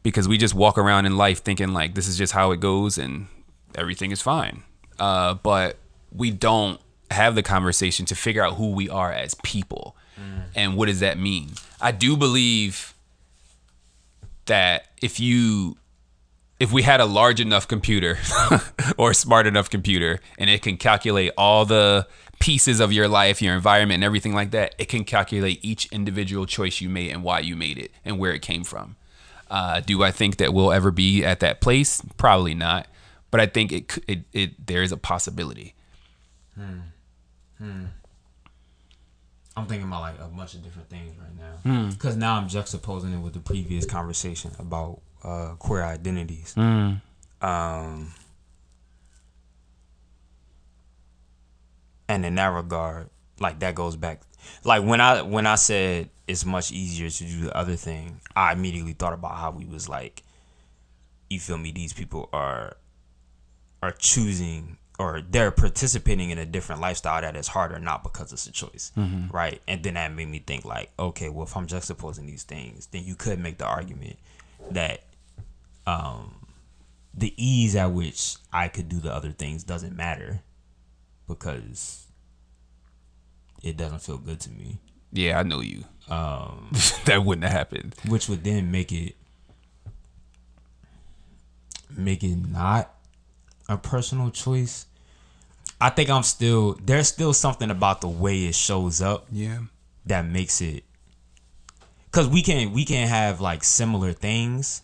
[0.03, 2.97] because we just walk around in life thinking like this is just how it goes
[2.97, 3.27] and
[3.75, 4.63] everything is fine.
[4.99, 5.77] Uh, but
[6.15, 9.97] we don't have the conversation to figure out who we are as people
[10.55, 11.51] and what does that mean.
[11.81, 12.95] I do believe
[14.47, 15.77] that if you
[16.59, 18.19] if we had a large enough computer
[18.99, 22.07] or smart enough computer and it can calculate all the
[22.39, 26.45] pieces of your life, your environment, and everything like that, it can calculate each individual
[26.45, 28.97] choice you made and why you made it and where it came from.
[29.51, 32.03] Uh, do I think that we'll ever be at that place?
[32.17, 32.87] Probably not.
[33.31, 35.75] But I think it, it, it there is a possibility.
[39.61, 41.27] I'm thinking about like a bunch of different things right
[41.63, 41.73] Hmm.
[41.73, 41.91] now.
[41.91, 46.55] Because now I'm juxtaposing it with the previous conversation about uh, queer identities.
[46.55, 46.95] Hmm.
[47.43, 48.15] Um,
[52.09, 54.21] and in that regard, like that goes back.
[54.65, 58.53] Like when I when I said it's much easier to do the other thing, I
[58.53, 60.23] immediately thought about how we was like,
[61.29, 61.73] you feel me?
[61.73, 62.77] These people are
[63.83, 68.47] are choosing or they're participating in a different lifestyle that is harder not because it's
[68.47, 68.93] a choice
[69.33, 72.87] right and then that made me think like okay well if i'm juxtaposing these things
[72.93, 74.17] then you could make the argument
[74.71, 75.05] that
[75.87, 76.47] um
[77.15, 80.43] the ease at which i could do the other things doesn't matter
[81.27, 82.07] because
[83.63, 84.79] it doesn't feel good to me
[85.13, 85.85] Yeah, I know you.
[86.09, 86.71] Um,
[87.07, 87.95] that wouldn't have happened.
[88.09, 89.15] which would then make it
[91.91, 92.95] make it not
[93.69, 94.87] a personal choice.
[95.81, 99.61] I think I'm still there's still something about the way it shows up Yeah.
[100.07, 100.85] that makes it
[102.11, 104.83] cuz we can we can have like similar things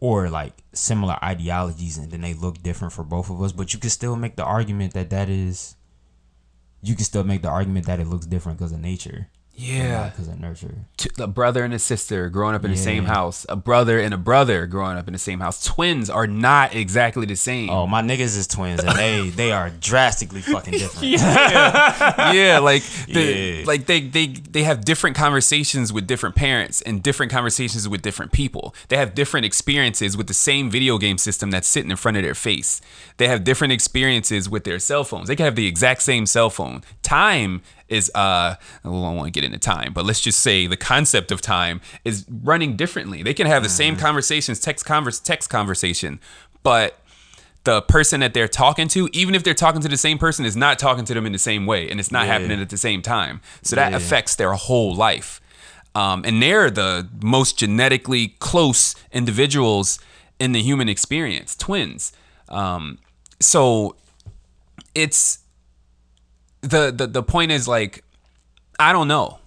[0.00, 3.78] or like similar ideologies and then they look different for both of us but you
[3.78, 5.76] can still make the argument that that is
[6.82, 10.10] you can still make the argument that it looks different because of nature Yeah.
[10.10, 13.44] because of nurture T- a brother and a sister growing up in the same house,
[13.48, 15.64] a brother and a brother growing up in the same house.
[15.64, 17.70] Twins are not exactly the same.
[17.70, 21.06] Oh, my niggas is twins, and they they are drastically fucking different.
[22.34, 23.22] yeah, like the,
[23.60, 23.64] Yeah.
[23.66, 28.32] like they they they have different conversations with different parents and different conversations with different
[28.32, 28.74] people.
[28.88, 32.22] They have different experiences with the same video game system that's sitting in front of
[32.22, 32.80] their face.
[33.18, 35.28] They have different experiences with their cell phones.
[35.28, 36.82] They can have the exact same cell phone.
[37.02, 40.76] Time is uh I don't want to get into time, but let's just say the
[40.76, 43.22] concept of time is running differently.
[43.22, 46.20] They can have the same conversations, text converse text conversation,
[46.62, 46.98] but
[47.64, 50.56] the person that they're talking to, even if they're talking to the same person, is
[50.56, 52.34] not talking to them in the same way, and it's not Yeah.
[52.34, 53.40] happening at the same time.
[53.62, 53.96] So that Yeah.
[53.96, 55.40] affects their whole life.
[55.94, 59.98] Um, and they're the most genetically close individuals
[60.38, 62.12] in the human experience, twins.
[62.48, 62.98] Um,
[63.40, 63.96] so
[64.94, 65.38] it's
[66.68, 68.04] the, the the point is like
[68.78, 69.38] I don't know,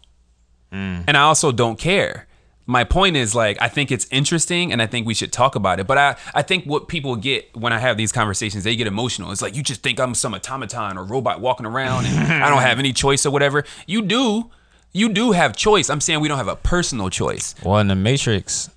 [0.71, 2.27] and I also don't care.
[2.65, 5.79] My point is like I think it's interesting, and I think we should talk about
[5.79, 5.88] it.
[5.88, 9.32] But I I think what people get when I have these conversations, they get emotional.
[9.32, 12.62] It's like you just think I'm some automaton or robot walking around, and I don't
[12.62, 13.63] have any choice or whatever.
[13.88, 14.51] You do,
[14.91, 15.89] you do have choice.
[15.89, 17.55] I'm saying we don't have a personal choice.
[17.63, 18.69] Well, in the Matrix,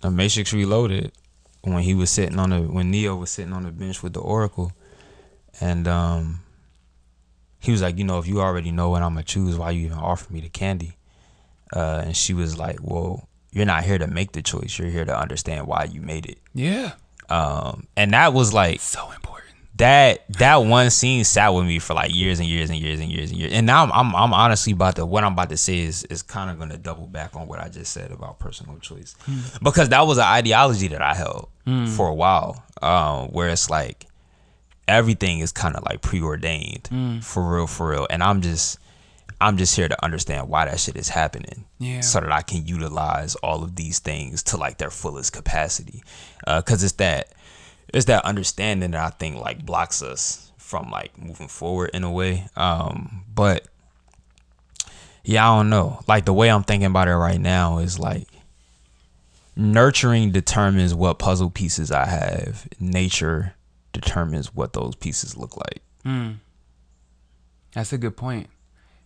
[0.00, 1.12] the Matrix Reloaded,
[1.62, 4.20] when he was sitting on the when Neo was sitting on the bench with the
[4.20, 4.72] Oracle,
[5.60, 6.40] and um,
[7.58, 9.86] he was like, you know, if you already know what I'm gonna choose, why you
[9.86, 10.96] even offer me the candy?
[11.74, 14.78] Uh, and she was like, well, you're not here to make the choice.
[14.78, 16.38] You're here to understand why you made it.
[16.54, 16.92] Yeah,
[17.28, 19.54] Um, and that was like so important.
[19.76, 23.10] that that one scene sat with me for like years and years and years and
[23.10, 23.52] years and years.
[23.52, 26.22] And now I'm I'm, I'm honestly about to what I'm about to say is is
[26.22, 29.14] kind of gonna double back on what I just said about personal choice,
[29.62, 31.48] because that was an ideology that I held
[31.96, 34.06] for a while, um, where it's like
[34.88, 36.88] everything is kind of like preordained
[37.22, 38.78] for real, for real, and I'm just.
[39.40, 42.00] I'm just here to understand why that shit is happening, Yeah.
[42.00, 46.02] so that I can utilize all of these things to like their fullest capacity,
[46.44, 47.28] because it's that
[47.94, 52.10] it's that understanding that I think like blocks us from like moving forward in a
[52.10, 52.48] way.
[52.56, 53.68] Um, but
[55.22, 56.00] yeah, I don't know.
[56.08, 58.26] Like the way I'm thinking about it right now is like
[59.56, 62.66] nurturing determines what puzzle pieces I have.
[62.80, 63.54] Nature
[64.00, 65.82] determines what those pieces look like.
[66.04, 66.30] Hmm.
[67.72, 68.48] That's a good point.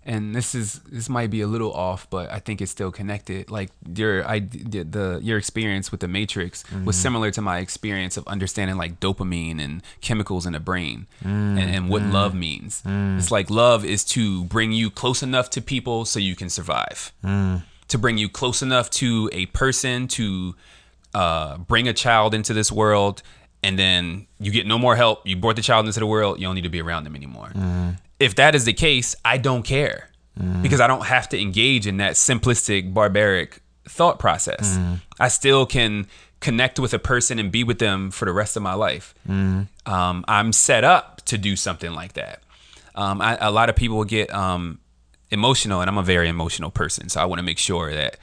[0.04, 3.50] and this is this might be a little off, but I think it's still connected.
[3.50, 6.90] Like your I the, the your experience with the Matrix was mm-hmm.
[6.90, 11.58] similar to my experience of understanding like dopamine and chemicals in the brain mm-hmm.
[11.58, 12.82] and, and what love means.
[12.82, 13.18] Mm-hmm.
[13.18, 17.12] It's like love is to bring you close enough to people so you can survive.
[17.88, 20.56] To bring you close enough to a person to
[21.14, 23.22] uh, bring a child into this world
[23.62, 25.26] and then you get no more help.
[25.26, 26.40] You brought the child into the world.
[26.40, 27.50] You don't need to be around them anymore.
[28.18, 30.08] If that is the case, I don't care
[30.62, 34.78] because I don't have to engage in that simplistic, barbaric thought process.
[35.20, 36.06] I still can
[36.40, 39.14] connect with a person and be with them for the rest of my life.
[39.28, 42.42] Um, I'm set up to do something like that.
[42.94, 44.78] Um, I, a lot of people get um,
[45.30, 48.16] emotional, and I'm a very emotional person, so I want to make sure that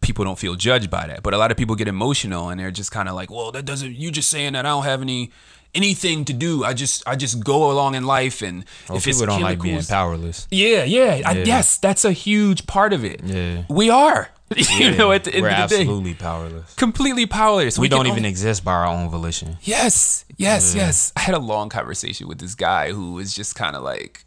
[0.00, 1.22] people don't feel judged by that.
[1.22, 3.64] But a lot of people get emotional, and they're just kind of like, "Well, that
[3.64, 3.94] doesn't.
[3.96, 5.30] You just saying that I don't have any."
[5.72, 9.18] anything to do i just i just go along in life and Well, if it's
[9.20, 10.48] people don't like being powerless.
[10.50, 11.44] yeah, yeah, I, Yeah.
[11.44, 13.20] yes, that's a huge part of it.
[13.22, 13.62] Yeah.
[13.68, 14.30] we are.
[14.80, 16.74] you know, at the end We're of the day, absolutely powerless.
[16.74, 17.78] completely powerless.
[17.78, 19.58] We, can don't even only- exist by our own volition.
[19.62, 21.12] Yes, yes, yes.
[21.14, 24.24] I had a long conversation with this guy who was just kind of like,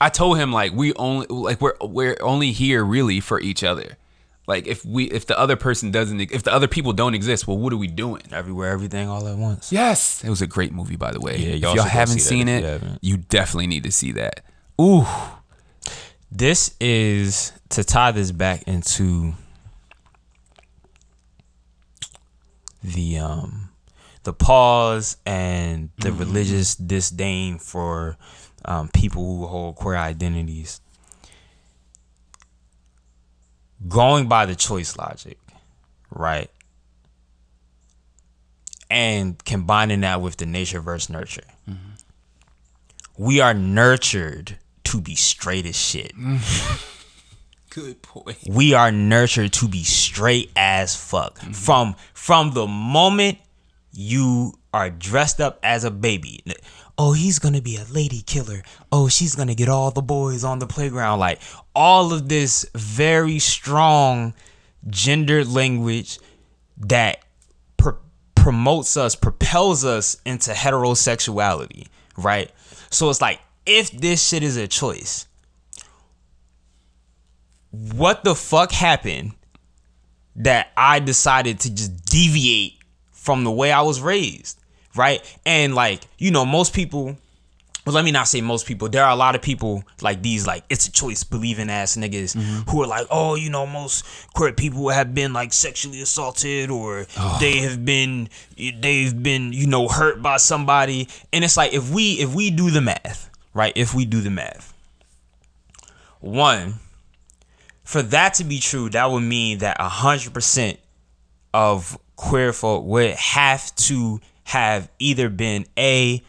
[0.00, 3.98] I told him like we only like we're we're only here really for each other.
[4.52, 7.56] Like if we if the other person doesn't if the other people don't exist, well,
[7.62, 8.22] what are we doing?
[8.30, 9.72] Everywhere, everything, all at once.
[9.72, 11.36] Yes, it was a great movie by the way.
[11.38, 12.98] Yeah, if y'all y'all haven't see seen it, you haven't.
[13.02, 14.44] you definitely need to see that.
[14.80, 15.06] Ooh,
[16.30, 19.32] This is to tie this back into
[22.82, 23.70] the um
[24.24, 26.18] the pause and the Mm-hmm.
[26.18, 28.16] religious disdain for
[28.64, 30.80] um, people who hold queer identities.
[33.88, 35.38] Going by the choice logic,
[36.10, 36.50] right?
[38.90, 41.42] And combining that with the nature versus nurture.
[41.68, 41.78] Mm-hmm.
[43.18, 44.58] We are nurtured
[44.92, 46.12] to be straight as shit
[47.70, 48.36] good point.
[48.46, 51.52] we are nurtured to be straight as fuck mm-hmm.
[51.52, 53.38] from from the moment
[53.92, 56.42] you are dressed up as a baby
[56.98, 58.62] oh he's gonna be a lady killer.
[58.90, 61.18] Oh she's gonna get all the boys on the playground.
[61.18, 61.40] Like
[61.74, 64.34] all of this very strong
[64.88, 66.18] gendered language
[66.76, 67.18] that
[67.76, 67.90] pr-
[68.34, 71.86] promotes us propels us into heterosexuality
[72.16, 72.50] right?
[72.90, 75.26] So it's like if this shit is a choice
[77.70, 79.32] what the fuck happened
[80.36, 82.74] that I decided to just deviate
[83.10, 84.61] from the way I was raised,
[84.96, 85.20] right?
[85.44, 87.16] And like, you know, most people
[87.84, 88.88] well, let me not say most people.
[88.88, 92.36] There are a lot of people like these, like it's a choice, believing ass niggas
[92.36, 92.70] mm-hmm.
[92.70, 97.06] who are like, oh, you know, most queer people have been like sexually assaulted or
[97.40, 101.08] they have been, they've been, you know, hurt by somebody.
[101.32, 103.72] And it's like if we if we do the math, right?
[103.74, 104.72] If we do the math,
[106.20, 106.74] one,
[107.82, 110.78] for that to be true, that would mean that hundred percent
[111.52, 116.22] of queer folk would have to have either been a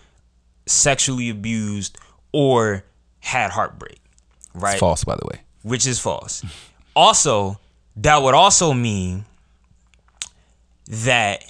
[0.66, 1.98] sexually abused
[2.32, 2.84] or
[3.20, 4.00] had heartbreak,
[4.54, 4.74] right?
[4.74, 5.42] It's false, by the way.
[5.64, 6.44] Which is false.
[6.96, 7.60] also,
[7.98, 9.26] that would also mean
[10.88, 11.44] that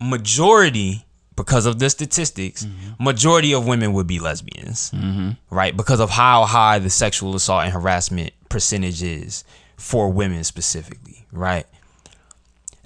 [0.00, 1.04] majority,
[1.36, 3.04] because of the statistics, mm-hmm.
[3.04, 5.30] majority of women would be lesbians, mm-hmm.
[5.54, 5.76] right?
[5.76, 9.44] Because of how high the sexual assault and harassment percentage is
[9.76, 11.66] for women specifically, right?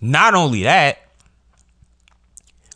[0.02, 0.98] Not only that,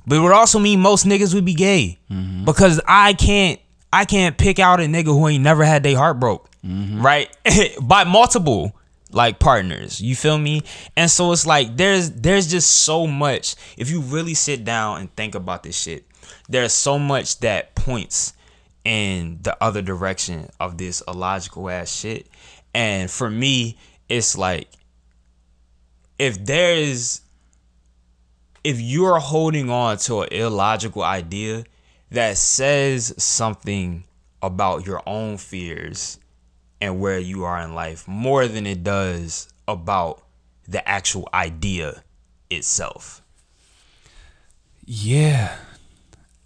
[0.09, 2.45] but it would also mean most niggas would be gay mm-hmm.
[2.45, 3.61] because I can't
[3.93, 7.03] I can't pick out a nigga who ain't never had their heart broke, mm-hmm.
[7.03, 7.35] right?
[7.83, 8.75] By multiple
[9.11, 10.01] like partners.
[10.01, 10.63] You feel me?
[10.97, 13.55] And so it's like there's there's just so much.
[13.77, 16.07] If you really sit down and think about this shit,
[16.49, 18.33] there's so much that points
[18.85, 22.27] in the other direction of this illogical ass shit.
[22.75, 23.77] And for me,
[24.09, 24.69] it's like
[26.19, 27.21] if there is
[28.69, 31.65] if you're holding on to an illogical idea
[32.11, 34.05] that says something
[34.43, 36.19] about your own fears
[36.79, 40.23] and where you are in life more than it does about
[40.69, 42.05] the actual idea
[42.51, 43.23] itself.
[44.85, 45.57] Yeah.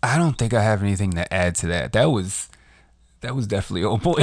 [0.00, 1.92] I don't think I have anything to add to that.
[1.92, 2.48] That was
[3.22, 4.18] that was definitely on point.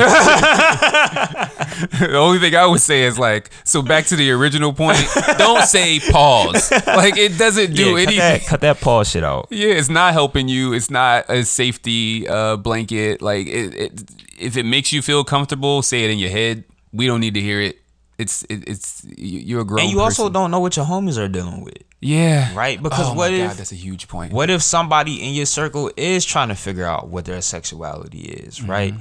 [2.00, 4.97] the only thing I would say is like, so back to the original point,
[5.38, 6.72] don't say pause.
[6.86, 8.18] Like it doesn't do cut anything.
[8.18, 9.47] that, cut that pause shit out.
[9.50, 10.74] Yeah, it's not helping you.
[10.74, 13.22] It's not a safety uh, blanket.
[13.22, 14.02] Like it, it,
[14.38, 16.64] if it makes you feel comfortable, say it in your head.
[16.91, 17.78] We don't need to hear it.
[18.18, 19.82] It's it, it's you- you're a grown.
[19.82, 21.78] And you also don't know what your homies are dealing with.
[22.02, 22.82] Yeah, Right?
[22.82, 24.32] Because oh what my if- God, that's a huge point.
[24.32, 28.64] What if somebody in your circle is trying to figure out what their sexuality is,
[28.64, 28.93] right?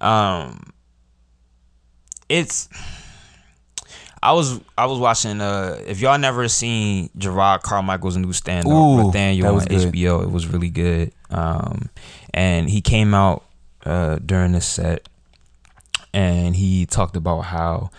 [0.00, 0.72] Um
[2.28, 2.68] it's
[4.22, 8.72] I was I was watching uh if y'all never seen Jerrod Carmichael's new stand up
[8.72, 9.92] Rothaniel on good.
[9.92, 11.12] HBO, it was really good.
[11.30, 11.88] Um
[12.34, 13.44] and he came out
[13.84, 15.08] uh during the set
[16.12, 17.90] and he talked about how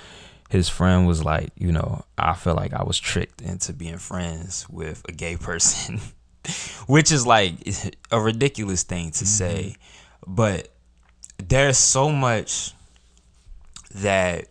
[0.51, 4.67] his friend was like, you know, I feel like I was tricked into being friends
[4.69, 6.01] with a gay person,
[6.87, 7.53] which is like
[8.11, 9.25] a ridiculous thing to mm-hmm.
[9.25, 9.75] say,
[10.27, 10.67] but
[11.37, 12.73] there's so much
[13.95, 14.49] that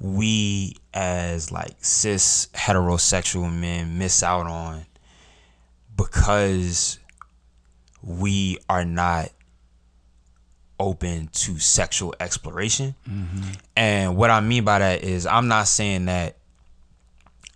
[0.00, 4.84] we as like cis heterosexual men miss out on
[5.96, 6.98] because
[8.02, 9.30] we are not
[10.78, 12.94] open to sexual exploration.
[13.08, 13.50] Mm-hmm.
[13.76, 16.36] And what I mean by that is I'm not saying that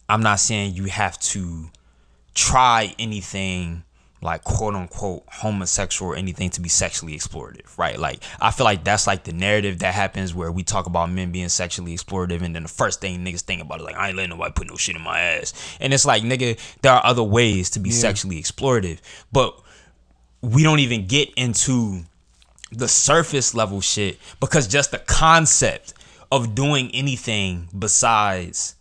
[0.09, 1.71] I'm not saying you have to
[2.35, 3.85] try anything
[4.21, 7.99] like quote unquote homosexual or anything to be sexually explorative, right?
[7.99, 11.31] Like I feel like that's like the narrative that happens where we talk about men
[11.31, 14.17] being sexually explorative and then the first thing niggas think about is like I ain't
[14.17, 15.77] letting nobody put no shit in my ass.
[15.81, 19.01] And it's like nigga, there are other ways to be sexually explorative.
[19.33, 19.61] But
[20.41, 22.03] we don't even get into
[22.71, 25.95] the surface level shit because just the concept
[26.31, 28.75] of doing anything besides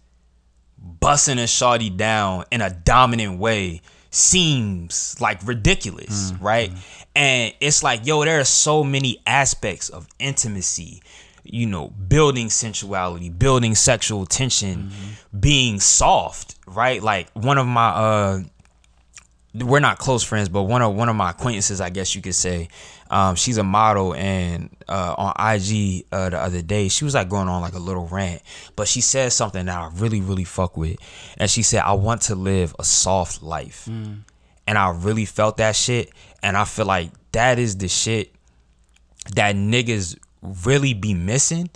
[0.77, 6.71] busting a shawty down in a dominant way seems like ridiculous, right?
[7.15, 11.01] And it's like, yo, there are so many aspects of intimacy,
[11.43, 14.91] you know, building sensuality, building sexual tension,
[15.39, 17.01] being soft, right?
[17.01, 18.39] Like one of my uh
[19.63, 22.35] we're not close friends, but one of one of my acquaintances, I guess you could
[22.35, 22.69] say,
[23.09, 27.29] um, she's a model, and uh, on IG uh, the other day, she was like
[27.29, 28.41] going on like a little rant,
[28.75, 30.97] but she said something that I really really fuck with,
[31.37, 33.87] and she said, "I want to live a soft life,"
[34.67, 36.11] and I really felt that shit,
[36.43, 38.33] and I feel like that is the shit
[39.35, 41.69] that niggas really be missing.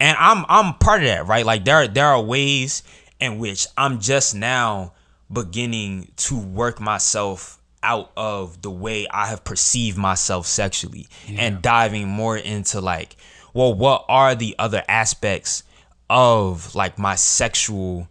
[0.00, 1.44] And I'm I'm part of that, right?
[1.44, 2.82] Like there there are ways
[3.20, 4.92] in which I'm just now
[5.32, 12.08] beginning to work myself out of the way I have perceived myself sexually and diving
[12.08, 13.16] more into like,
[13.54, 15.62] well, what are the other aspects
[16.10, 18.08] of like my sexual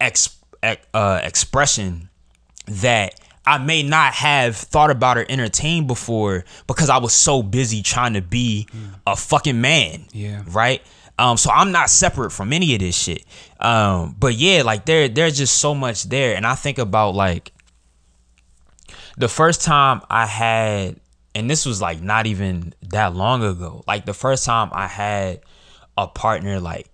[0.00, 2.08] ex, ex- uh, expression
[2.66, 7.82] that I may not have thought about or entertained before because I was so busy
[7.82, 8.68] trying to be
[9.06, 10.04] a fucking man.
[10.12, 10.42] Yeah.
[10.48, 10.82] Right?
[11.18, 13.24] Um, so I'm not separate from any of this shit.
[13.60, 16.36] Um, but yeah, like there there's just so much there.
[16.36, 17.52] And I think about like
[19.16, 21.00] the first time I had
[21.34, 23.82] and this was like not even that long ago.
[23.86, 25.40] Like the first time I had
[25.96, 26.88] a partner like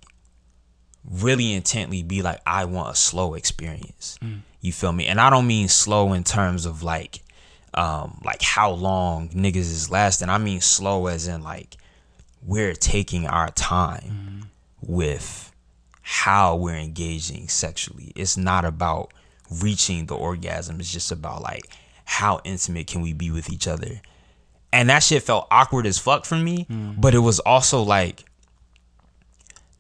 [1.05, 4.19] really intently be like, I want a slow experience.
[4.61, 5.07] You feel me?
[5.07, 7.21] And I don't mean slow in terms of like
[7.75, 10.31] um like how long niggas is lasting.
[10.31, 11.77] I mean slow as in like
[12.45, 14.93] we're taking our time mm-hmm.
[14.93, 15.53] with
[16.03, 18.13] how we're engaging sexually.
[18.15, 19.13] It's not about
[19.63, 20.81] reaching the orgasm.
[20.81, 21.65] It's just about like
[22.05, 24.01] how intimate can we be with each other.
[24.73, 27.01] And that shit felt awkward as fuck for me, mm.
[27.01, 28.25] but it was also like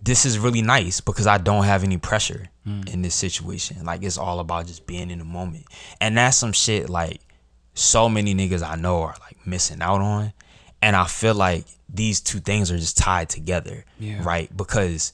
[0.00, 2.92] this is really nice because I don't have any pressure mm.
[2.92, 3.84] in this situation.
[3.84, 5.64] Like it's all about just being in the moment.
[6.00, 7.20] And that's some shit like
[7.74, 10.32] so many niggas I know are like missing out on.
[10.84, 13.84] And I feel like these two things are just tied together.
[13.98, 14.20] Yeah.
[14.22, 14.54] Right?
[14.56, 15.12] Because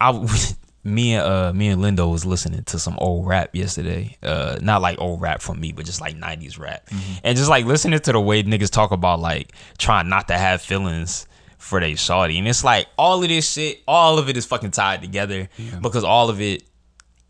[0.00, 0.12] I
[0.84, 4.16] me and uh me and Lindo was listening to some old rap yesterday.
[4.22, 6.88] Uh not like old rap from me, but just like 90s rap.
[7.24, 10.62] And just like listening to the way niggas talk about like trying not to have
[10.62, 11.26] feelings
[11.58, 12.38] for they shawty.
[12.38, 15.48] And it's like all of this shit, all of it is fucking tied together
[15.82, 16.62] because all of it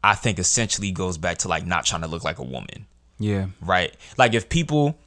[0.05, 2.87] I think essentially goes back to like not trying to look like a woman
[3.19, 3.47] Yeah.
[3.63, 3.93] right?
[4.19, 4.99] Like if people,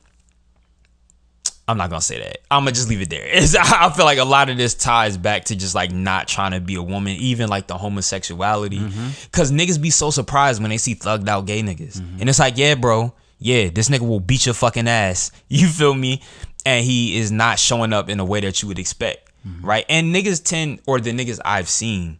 [1.69, 2.39] I'm not gonna say that.
[2.49, 3.27] I'm gonna just leave it there.
[3.31, 6.51] It's, I feel like a lot of this ties back to just like not trying
[6.53, 9.09] to be a woman, even like the homosexuality, mm-hmm.
[9.25, 12.21] because niggas be so surprised when they see thugged out gay niggas, mm-hmm.
[12.21, 15.31] and it's like, yeah, bro, yeah, this nigga will beat your fucking ass.
[15.47, 16.23] You feel me?
[16.65, 19.65] And he is not showing up in a way that you would expect, mm-hmm.
[19.65, 19.85] right?
[19.89, 22.17] And niggas tend, or the niggas I've seen,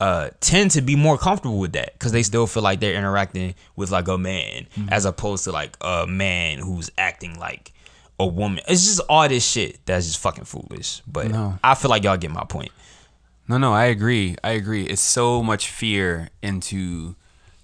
[0.00, 3.54] uh tend to be more comfortable with that because they still feel like they're interacting
[3.76, 7.72] with like a man as opposed to like a man who's acting like
[8.18, 8.62] a woman.
[8.68, 11.02] It's just all this shit that's just fucking foolish.
[11.06, 11.58] But No.
[11.64, 12.70] I feel like y'all get my point.
[13.48, 14.36] No, no, I agree.
[14.44, 14.84] I agree.
[14.84, 17.16] It's so much fear into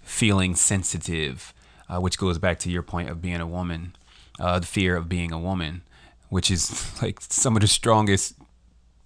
[0.03, 1.55] feeling sensitive,
[1.89, 3.95] uh, which goes back to your point of being a woman,
[4.41, 5.83] uh, the fear of being a woman,
[6.29, 8.35] which is like some of the strongest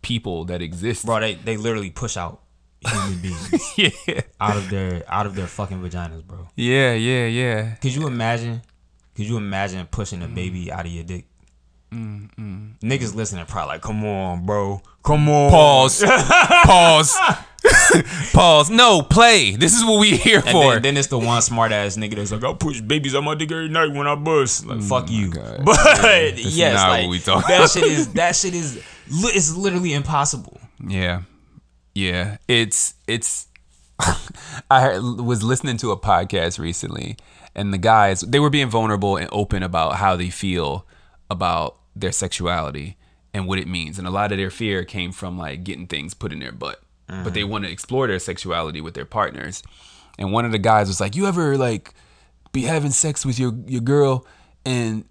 [0.01, 1.05] people that exist.
[1.05, 2.41] Bro, they, they literally push out
[2.85, 6.49] human beings yeah, out of their out of their fucking vaginas, bro.
[6.57, 7.75] yeah, yeah, yeah.
[7.77, 8.63] Could you imagine?
[9.15, 11.27] Could you imagine pushing a baby out of your dick?
[11.93, 12.79] Mm, mm.
[12.81, 14.81] Niggas listening probably like, come on, bro.
[15.05, 15.51] Come on.
[15.51, 16.05] Pause.
[16.65, 17.19] Pause.
[18.33, 18.71] Pause.
[18.71, 19.57] No, play.
[19.57, 20.73] This is what we here And for.
[20.75, 23.35] then, then it's the one smart ass nigga that's like, I push babies on my
[23.35, 24.65] dick every night when I bust.
[24.67, 25.31] Like, mm, fuck you.
[25.31, 25.65] God.
[25.65, 29.93] But That's yes, like what we talking that shit is that shit is it's literally
[29.93, 30.59] impossible.
[30.87, 31.23] Yeah.
[31.95, 32.39] Yeah.
[32.49, 33.49] It's it's
[34.71, 37.17] I heard, was listening to a podcast recently
[37.55, 40.87] and the guys they were being vulnerable and open about how they feel
[41.31, 42.97] about their sexuality
[43.35, 43.99] and what it means.
[43.99, 46.83] And a lot of their fear came from like getting things put in their butt.
[47.09, 47.51] But they mm-hmm.
[47.51, 49.63] want to explore their sexuality with their partners.
[50.19, 51.93] And one of the guys was like, "You ever like
[52.53, 54.27] be having sex with your your girl
[54.65, 55.05] and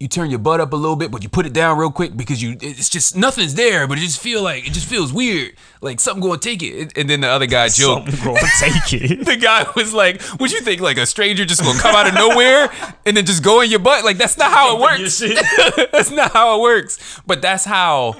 [0.00, 2.16] you turn your butt up a little bit, but you put it down real quick
[2.16, 5.52] because you it's just nothing's there, but it just feel like it just feels weird,
[5.80, 6.96] like something going to take it.
[6.98, 8.10] And then the other guy joked.
[8.10, 9.24] Something gonna take it.
[9.26, 10.80] The guy was like, "What you think?
[10.80, 12.70] Like a stranger just gonna come out of nowhere
[13.06, 14.04] and then just go in your butt?
[14.04, 15.18] Like that's not how it works.
[15.92, 17.20] that's not how it works.
[17.26, 18.16] But that's how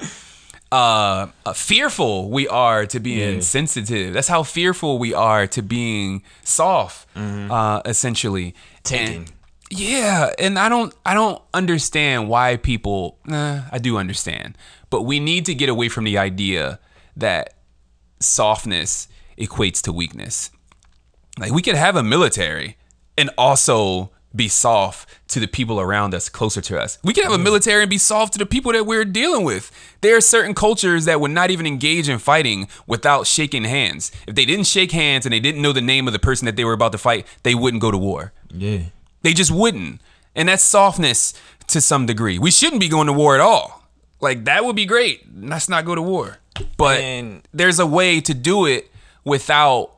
[0.71, 3.41] uh, uh, fearful we are to being Yeah.
[3.41, 4.13] sensitive.
[4.13, 8.55] That's how fearful we are to being soft, uh, essentially.
[8.83, 9.25] Taken.
[9.71, 14.57] Yeah, and I don't I don't understand why people nah, I do understand.
[14.89, 16.79] But we need to get away from the idea
[17.15, 17.55] that
[18.19, 19.07] softness
[19.37, 20.51] equates to weakness.
[21.39, 22.77] Like we could have a military
[23.17, 26.97] and also be soft to the people around us closer to us.
[27.03, 27.45] We can have a mm-hmm.
[27.45, 29.71] military and be soft to the people that we're dealing with.
[30.01, 34.11] There are certain cultures that would not even engage in fighting without shaking hands.
[34.27, 36.57] If they didn't shake hands and they didn't know the name of the person that
[36.57, 38.33] they were about to fight, they wouldn't go to war.
[38.53, 38.83] Yeah.
[39.25, 40.01] They just wouldn't.
[40.35, 41.33] And that's softness
[41.67, 42.37] to some degree.
[42.37, 43.83] We shouldn't be going to war at all.
[44.21, 45.25] Like that would be great.
[45.35, 46.37] Let's not go to war.
[46.77, 48.91] But And- there's a way to do it
[49.23, 49.93] without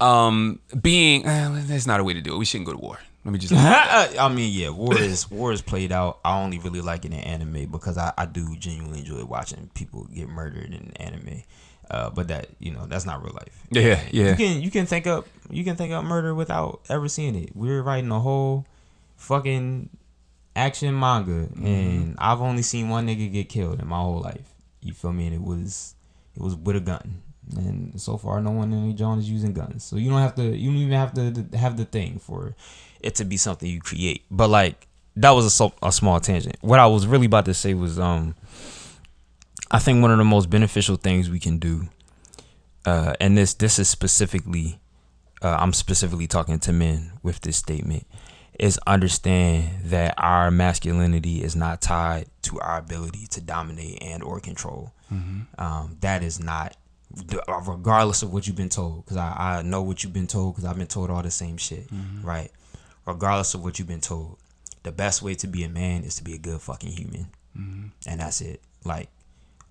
[0.00, 2.38] um being uh, there's not a way to do it.
[2.38, 2.98] We shouldn't go to war.
[3.24, 6.18] Let me just I mean, yeah, war is war is played out.
[6.24, 10.08] I only really like it in anime because I, I do genuinely enjoy watching people
[10.12, 11.44] get murdered in anime.
[11.90, 13.66] Uh, but that you know that's not real life.
[13.70, 14.30] Yeah, yeah.
[14.30, 17.50] You can you can think up you can think up murder without ever seeing it.
[17.54, 18.64] We're writing a whole
[19.16, 19.90] fucking
[20.56, 24.48] action manga, and I've only seen one nigga get killed in my whole life.
[24.80, 25.26] You feel me?
[25.26, 25.94] And it was
[26.36, 27.22] it was with a gun.
[27.56, 29.84] And so far, no one in the John is using guns.
[29.84, 30.42] So you don't have to.
[30.42, 32.54] You don't even have to have the thing for
[33.00, 34.22] it to be something you create.
[34.30, 36.56] But like that was a, so- a small tangent.
[36.62, 38.34] What I was really about to say was, um,
[39.74, 41.88] I think one of the most beneficial things we can do,
[42.86, 44.78] uh, and this this is specifically,
[45.42, 48.06] uh, I'm specifically talking to men with this statement,
[48.56, 54.38] is understand that our masculinity is not tied to our ability to dominate and or
[54.38, 54.92] control.
[55.58, 56.76] Um, that is not,
[57.66, 60.70] regardless of what you've been told, because I, I know what you've been told, because
[60.70, 61.88] I've been told all the same shit,
[62.22, 62.50] right?
[63.06, 64.38] Regardless of what you've been told,
[64.84, 67.26] the best way to be a man is to be a good fucking human,
[68.06, 68.60] and that's it.
[68.84, 69.08] Like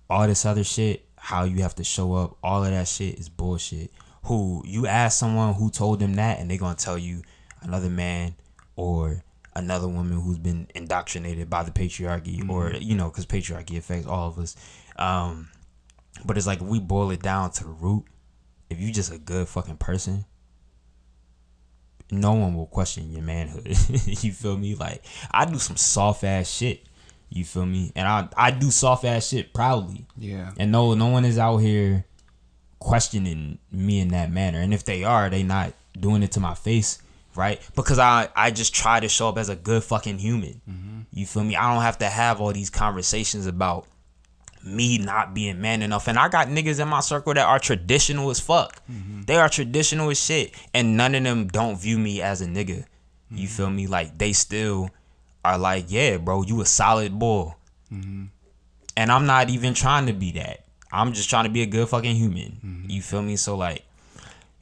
[0.08, 3.28] all this other shit, how you have to show up, all of that shit is
[3.28, 3.90] bullshit.
[4.24, 7.22] Who you ask someone who told them that, and they're gonna tell you
[7.62, 8.34] another man
[8.76, 9.22] or
[9.54, 14.28] another woman who's been indoctrinated by the patriarchy, or you know, because patriarchy affects all
[14.28, 14.56] of us.
[14.96, 15.48] Um,
[16.24, 18.04] but it's like we boil it down to the root.
[18.70, 20.24] If you just a good fucking person,
[22.10, 23.66] no one will question your manhood.
[24.06, 24.74] you feel me?
[24.74, 26.86] Like I do some soft ass shit.
[27.30, 27.92] You feel me?
[27.96, 30.06] And I I do soft ass shit proudly.
[30.16, 30.52] Yeah.
[30.58, 32.04] And no no one is out here
[32.78, 34.60] questioning me in that manner.
[34.60, 37.00] And if they are, they not doing it to my face,
[37.34, 37.60] right?
[37.74, 40.60] Because I I just try to show up as a good fucking human.
[40.68, 41.00] Mm-hmm.
[41.12, 41.56] You feel me?
[41.56, 43.86] I don't have to have all these conversations about
[44.64, 46.08] me not being man enough.
[46.08, 48.82] And I got niggas in my circle that are traditional as fuck.
[48.90, 49.22] Mm-hmm.
[49.22, 50.54] They are traditional as shit.
[50.72, 52.84] And none of them don't view me as a nigga.
[53.30, 53.56] You mm-hmm.
[53.56, 53.86] feel me?
[53.86, 54.90] Like they still
[55.44, 57.52] are like, yeah, bro, you a solid boy.
[57.92, 58.24] Mm-hmm.
[58.96, 60.64] And I'm not even trying to be that.
[60.90, 62.60] I'm just trying to be a good fucking human.
[62.64, 62.90] Mm-hmm.
[62.90, 63.36] You feel me?
[63.36, 63.84] So like,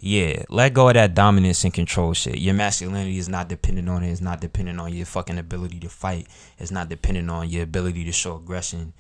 [0.05, 2.39] yeah, let go of that dominance and control shit.
[2.39, 4.11] Your masculinity is not dependent on it.
[4.11, 6.27] It's not dependent on your fucking ability to fight.
[6.59, 8.95] It's not dependent on your ability to show aggression.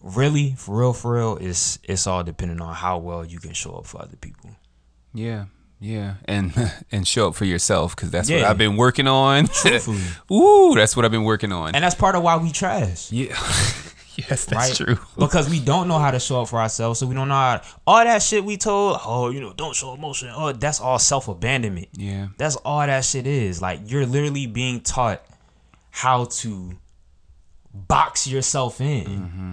[0.00, 3.74] Really, for real, for real, it's it's all dependent on how well you can show
[3.74, 4.50] up for other people.
[5.12, 5.44] Yeah.
[5.82, 6.14] Yeah.
[6.24, 6.52] And
[6.92, 9.48] and show up for yourself because that's what I've been working on.
[10.32, 11.74] Ooh, that's what I've been working on.
[11.74, 13.10] And that's part of why we trash.
[13.10, 13.28] yeah.
[14.16, 14.74] yes, that's right?
[14.74, 14.98] true.
[15.18, 17.60] because we don't know how to show up for ourselves, so we don't know how
[17.86, 18.98] all that shit we told.
[19.04, 20.30] Oh, you know, don't show emotion.
[20.34, 21.88] Oh, that's all self abandonment.
[21.94, 22.28] Yeah.
[22.38, 23.60] That's all that shit is.
[23.60, 25.22] Like you're literally being taught
[25.90, 26.72] how to
[27.74, 29.04] box yourself in.
[29.04, 29.52] Mm-hmm.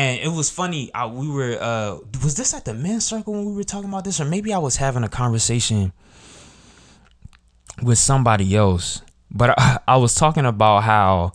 [0.00, 0.90] And it was funny.
[0.94, 4.04] I, we were uh was this at the men's circle when we were talking about
[4.04, 5.92] this, or maybe I was having a conversation
[7.82, 9.02] with somebody else.
[9.30, 11.32] But I, I was talking about how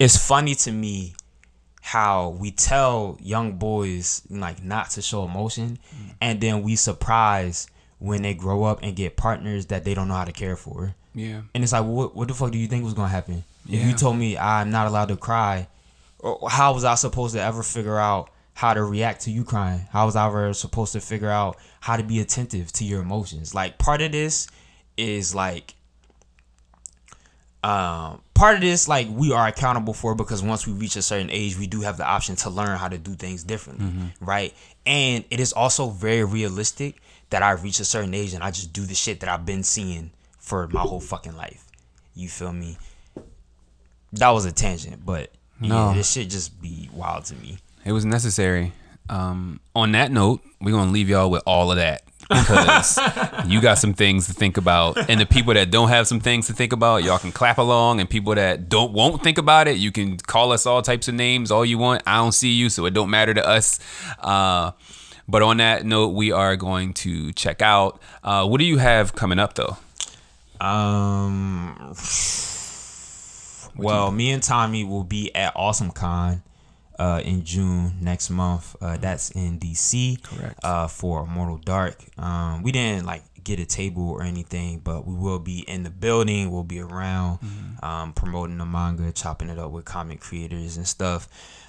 [0.00, 1.14] it's funny to me
[1.80, 5.78] how we tell young boys like not to show emotion
[6.20, 7.68] and then we surprise
[8.00, 10.92] when they grow up and get partners that they don't know how to care for.
[11.14, 11.42] Yeah.
[11.54, 13.44] And it's like, what, what the fuck do you think was gonna happen?
[13.68, 15.68] If you told me I'm not allowed to cry,
[16.48, 19.86] how was I supposed to ever figure out how to react to you crying?
[19.90, 23.54] How was I ever supposed to figure out how to be attentive to your emotions?
[23.54, 24.48] Like part of this
[24.96, 25.74] is like
[27.64, 31.28] um part of this like we are accountable for because once we reach a certain
[31.30, 33.86] age we do have the option to learn how to do things differently
[34.20, 34.54] right
[34.86, 37.00] and it is also very realistic
[37.30, 39.64] that i reach a certain age and i just do the shit that i've been
[39.64, 41.66] seeing for my whole fucking life
[42.14, 42.78] you feel me
[44.12, 45.90] that was a tangent but No.
[45.90, 48.72] yeah this shit just be wild to me It was necessary.
[49.10, 52.98] Um, on that note, we're gonna leave y'all with all of that because
[53.46, 56.46] you got some things to think about, and the people that don't have some things
[56.48, 59.78] to think about, y'all can clap along, and people that don't won't think about it,
[59.78, 62.02] you can call us all types of names all you want.
[62.06, 63.80] I don't see you, so it don't matter to us.
[64.20, 64.72] Uh,
[65.26, 68.00] but on that note, we are going to check out.
[68.22, 69.78] Uh, what do you have coming up though?
[70.60, 71.94] Um.
[73.78, 76.42] Well, me and Tommy will be at Awesome Con
[76.98, 78.76] uh, in June next month.
[78.80, 80.22] Uh, that's in DC.
[80.22, 80.58] Correct.
[80.62, 82.04] Uh, for Mortal Dark.
[82.18, 85.90] Um, we didn't like get a table or anything, but we will be in the
[85.90, 86.50] building.
[86.50, 87.38] We'll be around,
[87.82, 91.28] um, promoting the manga, chopping it up with comic creators and stuff.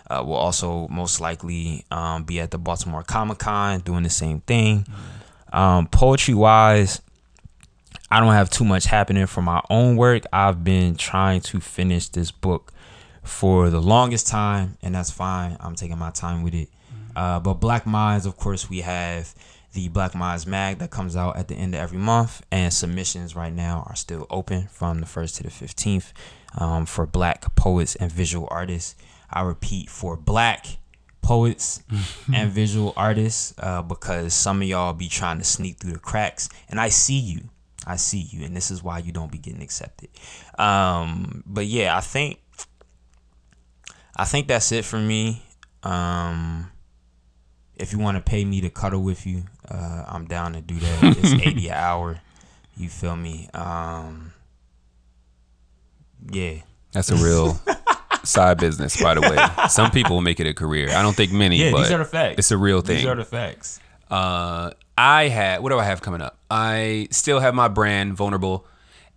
[0.09, 4.41] Uh, we'll also most likely um, be at the Baltimore Comic Con doing the same
[4.41, 4.85] thing.
[5.53, 7.01] Um, poetry wise,
[8.11, 10.23] I don't have too much happening for my own work.
[10.33, 12.73] I've been trying to finish this book
[13.23, 15.57] for the longest time, and that's fine.
[15.59, 16.69] I'm taking my time with it.
[17.15, 19.33] Uh, but Black Minds, of course, we have
[19.73, 23.35] the Black Minds mag that comes out at the end of every month, and submissions
[23.35, 26.11] right now are still open from the 1st to the 15th
[26.57, 28.95] um, for black poets and visual artists.
[29.29, 30.65] I repeat, for black
[31.21, 31.83] poets
[32.33, 36.49] and visual artists uh, because some of y'all be trying to sneak through the cracks
[36.69, 37.41] and i see you
[37.89, 40.09] i see you and this is why you don't be getting accepted
[40.57, 42.39] um, but yeah i think
[44.15, 45.41] i think that's it for me
[45.83, 46.69] um,
[47.75, 50.75] if you want to pay me to cuddle with you uh, i'm down to do
[50.79, 52.21] that it's 80 an hour
[52.77, 54.31] you feel me um,
[56.31, 56.55] yeah
[56.93, 57.59] That's a real
[58.23, 59.67] side business, by the way.
[59.69, 60.89] Some people make it a career.
[60.89, 62.97] I don't think many, yeah but these are the facts it's a real thing.
[62.97, 63.79] these are the facts
[64.09, 66.38] Uh, I had what do I have coming up?
[66.49, 68.65] I still have my brand vulnerable,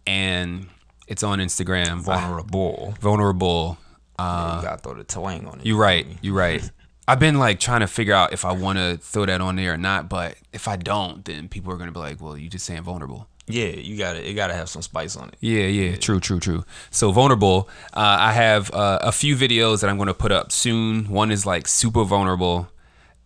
[0.07, 0.69] and
[1.07, 2.01] it's on Instagram.
[2.01, 3.79] vulnerable vulnerable.
[4.19, 6.07] uh, you gotta throw the twang on it You're right.
[6.21, 6.69] You're right.
[7.09, 9.75] I've been like trying to figure out if I want to throw that on there
[9.75, 12.65] or not, but if I don't, then people are gonna be like, "Well, you just
[12.65, 15.35] saying vulnerable." Yeah, you gotta it gotta have some spice on it.
[15.41, 16.65] Yeah, yeah, true, true, true.
[16.91, 17.69] So vulnerable.
[17.93, 21.09] Uh, I have uh, a few videos that I'm going to put up soon.
[21.09, 22.69] One is like super vulnerable,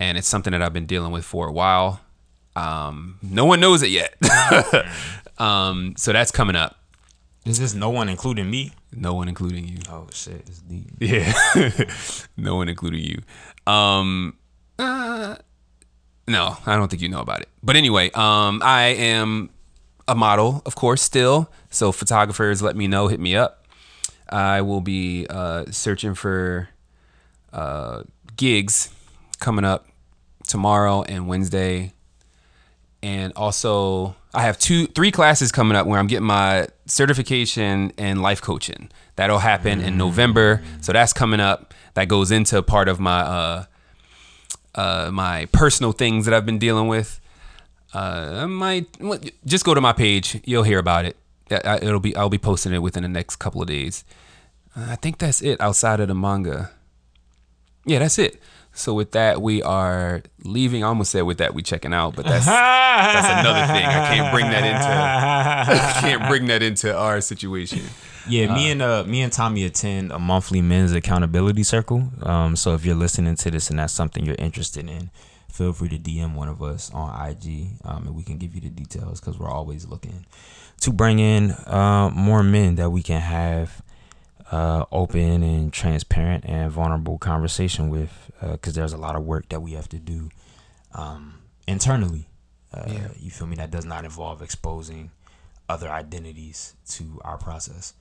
[0.01, 2.01] and it's something that I've been dealing with for a while.
[2.57, 4.17] Um, no one knows it yet.
[5.39, 6.77] um, so that's coming up.
[7.45, 8.73] Is this no one including me?
[8.93, 9.79] No one including you.
[9.89, 10.91] Oh shit, it's deep.
[10.99, 11.33] Yeah,
[12.37, 13.73] no one including you.
[13.73, 14.37] Um,
[14.81, 15.37] uh,
[16.27, 17.49] no, I don't think you know about it.
[17.63, 19.51] But anyway, um, I am
[20.09, 21.49] a model, of course, still.
[21.71, 23.65] So photographers, let me know, hit me up.
[24.29, 26.69] I will be uh, searching for
[27.53, 28.03] uh,
[28.37, 28.91] gigs
[29.39, 29.87] coming up
[30.49, 31.93] tomorrow and Wednesday.
[33.03, 38.21] And also, I have two, three classes coming up where I'm getting my certification in
[38.23, 38.91] life coaching.
[39.17, 40.63] That'll happen in November.
[40.81, 41.73] So that's coming up.
[41.95, 43.65] That goes into part of my uh,
[44.75, 47.21] uh, my personal things that I've been dealing with.
[47.95, 48.87] Uh, I might
[49.47, 50.41] just go to my page.
[50.45, 51.17] You'll hear about it.
[51.51, 54.05] I- It'll be I'll be posting it within the next couple of days.
[54.77, 56.71] Uh, I think that's it outside of the manga.
[57.87, 58.43] Yeah, that's it.
[58.77, 60.85] So with that, we are leaving.
[60.85, 63.87] I almost said with that we checking out, but that's that's another thing.
[63.87, 67.83] I can't bring that into I can't bring that into our situation.
[68.29, 72.11] Yeah, me and uh me and Tommy attend a monthly men's accountability circle.
[72.23, 75.11] Um, so if you're listening to this and that's something you're interested in,
[75.51, 78.61] feel free to DM one of us on IG, um, and we can give you
[78.61, 80.27] the details because we're always looking
[80.83, 83.83] to bring in uh, more men that we can have
[84.53, 89.61] uh, open and transparent and vulnerable conversation with because there's a lot of work that
[89.61, 90.29] we have to do
[90.95, 92.29] um, internally.
[92.73, 92.85] Uh,
[93.19, 93.57] You feel me?
[93.57, 95.11] That does not involve exposing
[95.69, 97.95] other identities to our process,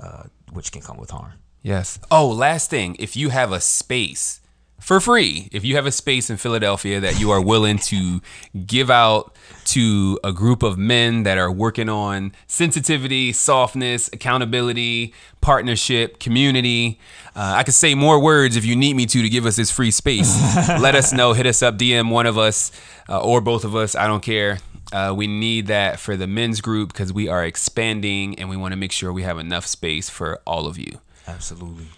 [0.00, 1.32] uh, which can come with harm.
[1.62, 1.98] Yes.
[2.10, 2.96] Oh, last thing.
[2.98, 4.40] If you have a space
[4.80, 5.48] for free.
[5.52, 8.20] If you have a space in Philadelphia that you are willing to
[8.66, 9.34] give out
[9.66, 16.98] to a group of men that are working on sensitivity, softness, accountability, partnership, community.
[17.36, 19.70] Uh, I could say more words if you need me to to give us this
[19.70, 20.34] free space.
[20.68, 21.32] Let us know.
[21.34, 22.72] Hit us up, DM one of us
[23.08, 23.94] uh, or both of us.
[23.94, 24.58] I don't care.
[24.90, 28.72] Uh, we need that for the men's group because we are expanding and we want
[28.72, 31.00] to make sure we have enough space for all of you.
[31.26, 31.88] Absolutely.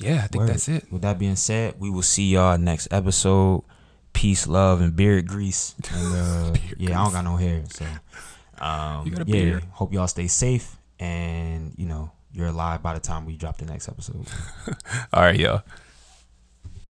[0.00, 0.48] Yeah, I think Word.
[0.50, 0.90] that's it.
[0.92, 3.64] With that being said, we will see y'all next episode.
[4.12, 5.74] Peace, love, and beard grease.
[5.92, 7.84] And uh, yeah, I don't got no hair, so
[8.60, 9.32] um, You got a yeah.
[9.32, 9.64] beard.
[9.72, 13.64] Hope y'all stay safe, and you know you're alive by the time we drop the
[13.66, 14.26] next episode.
[15.12, 15.62] All right, y'all.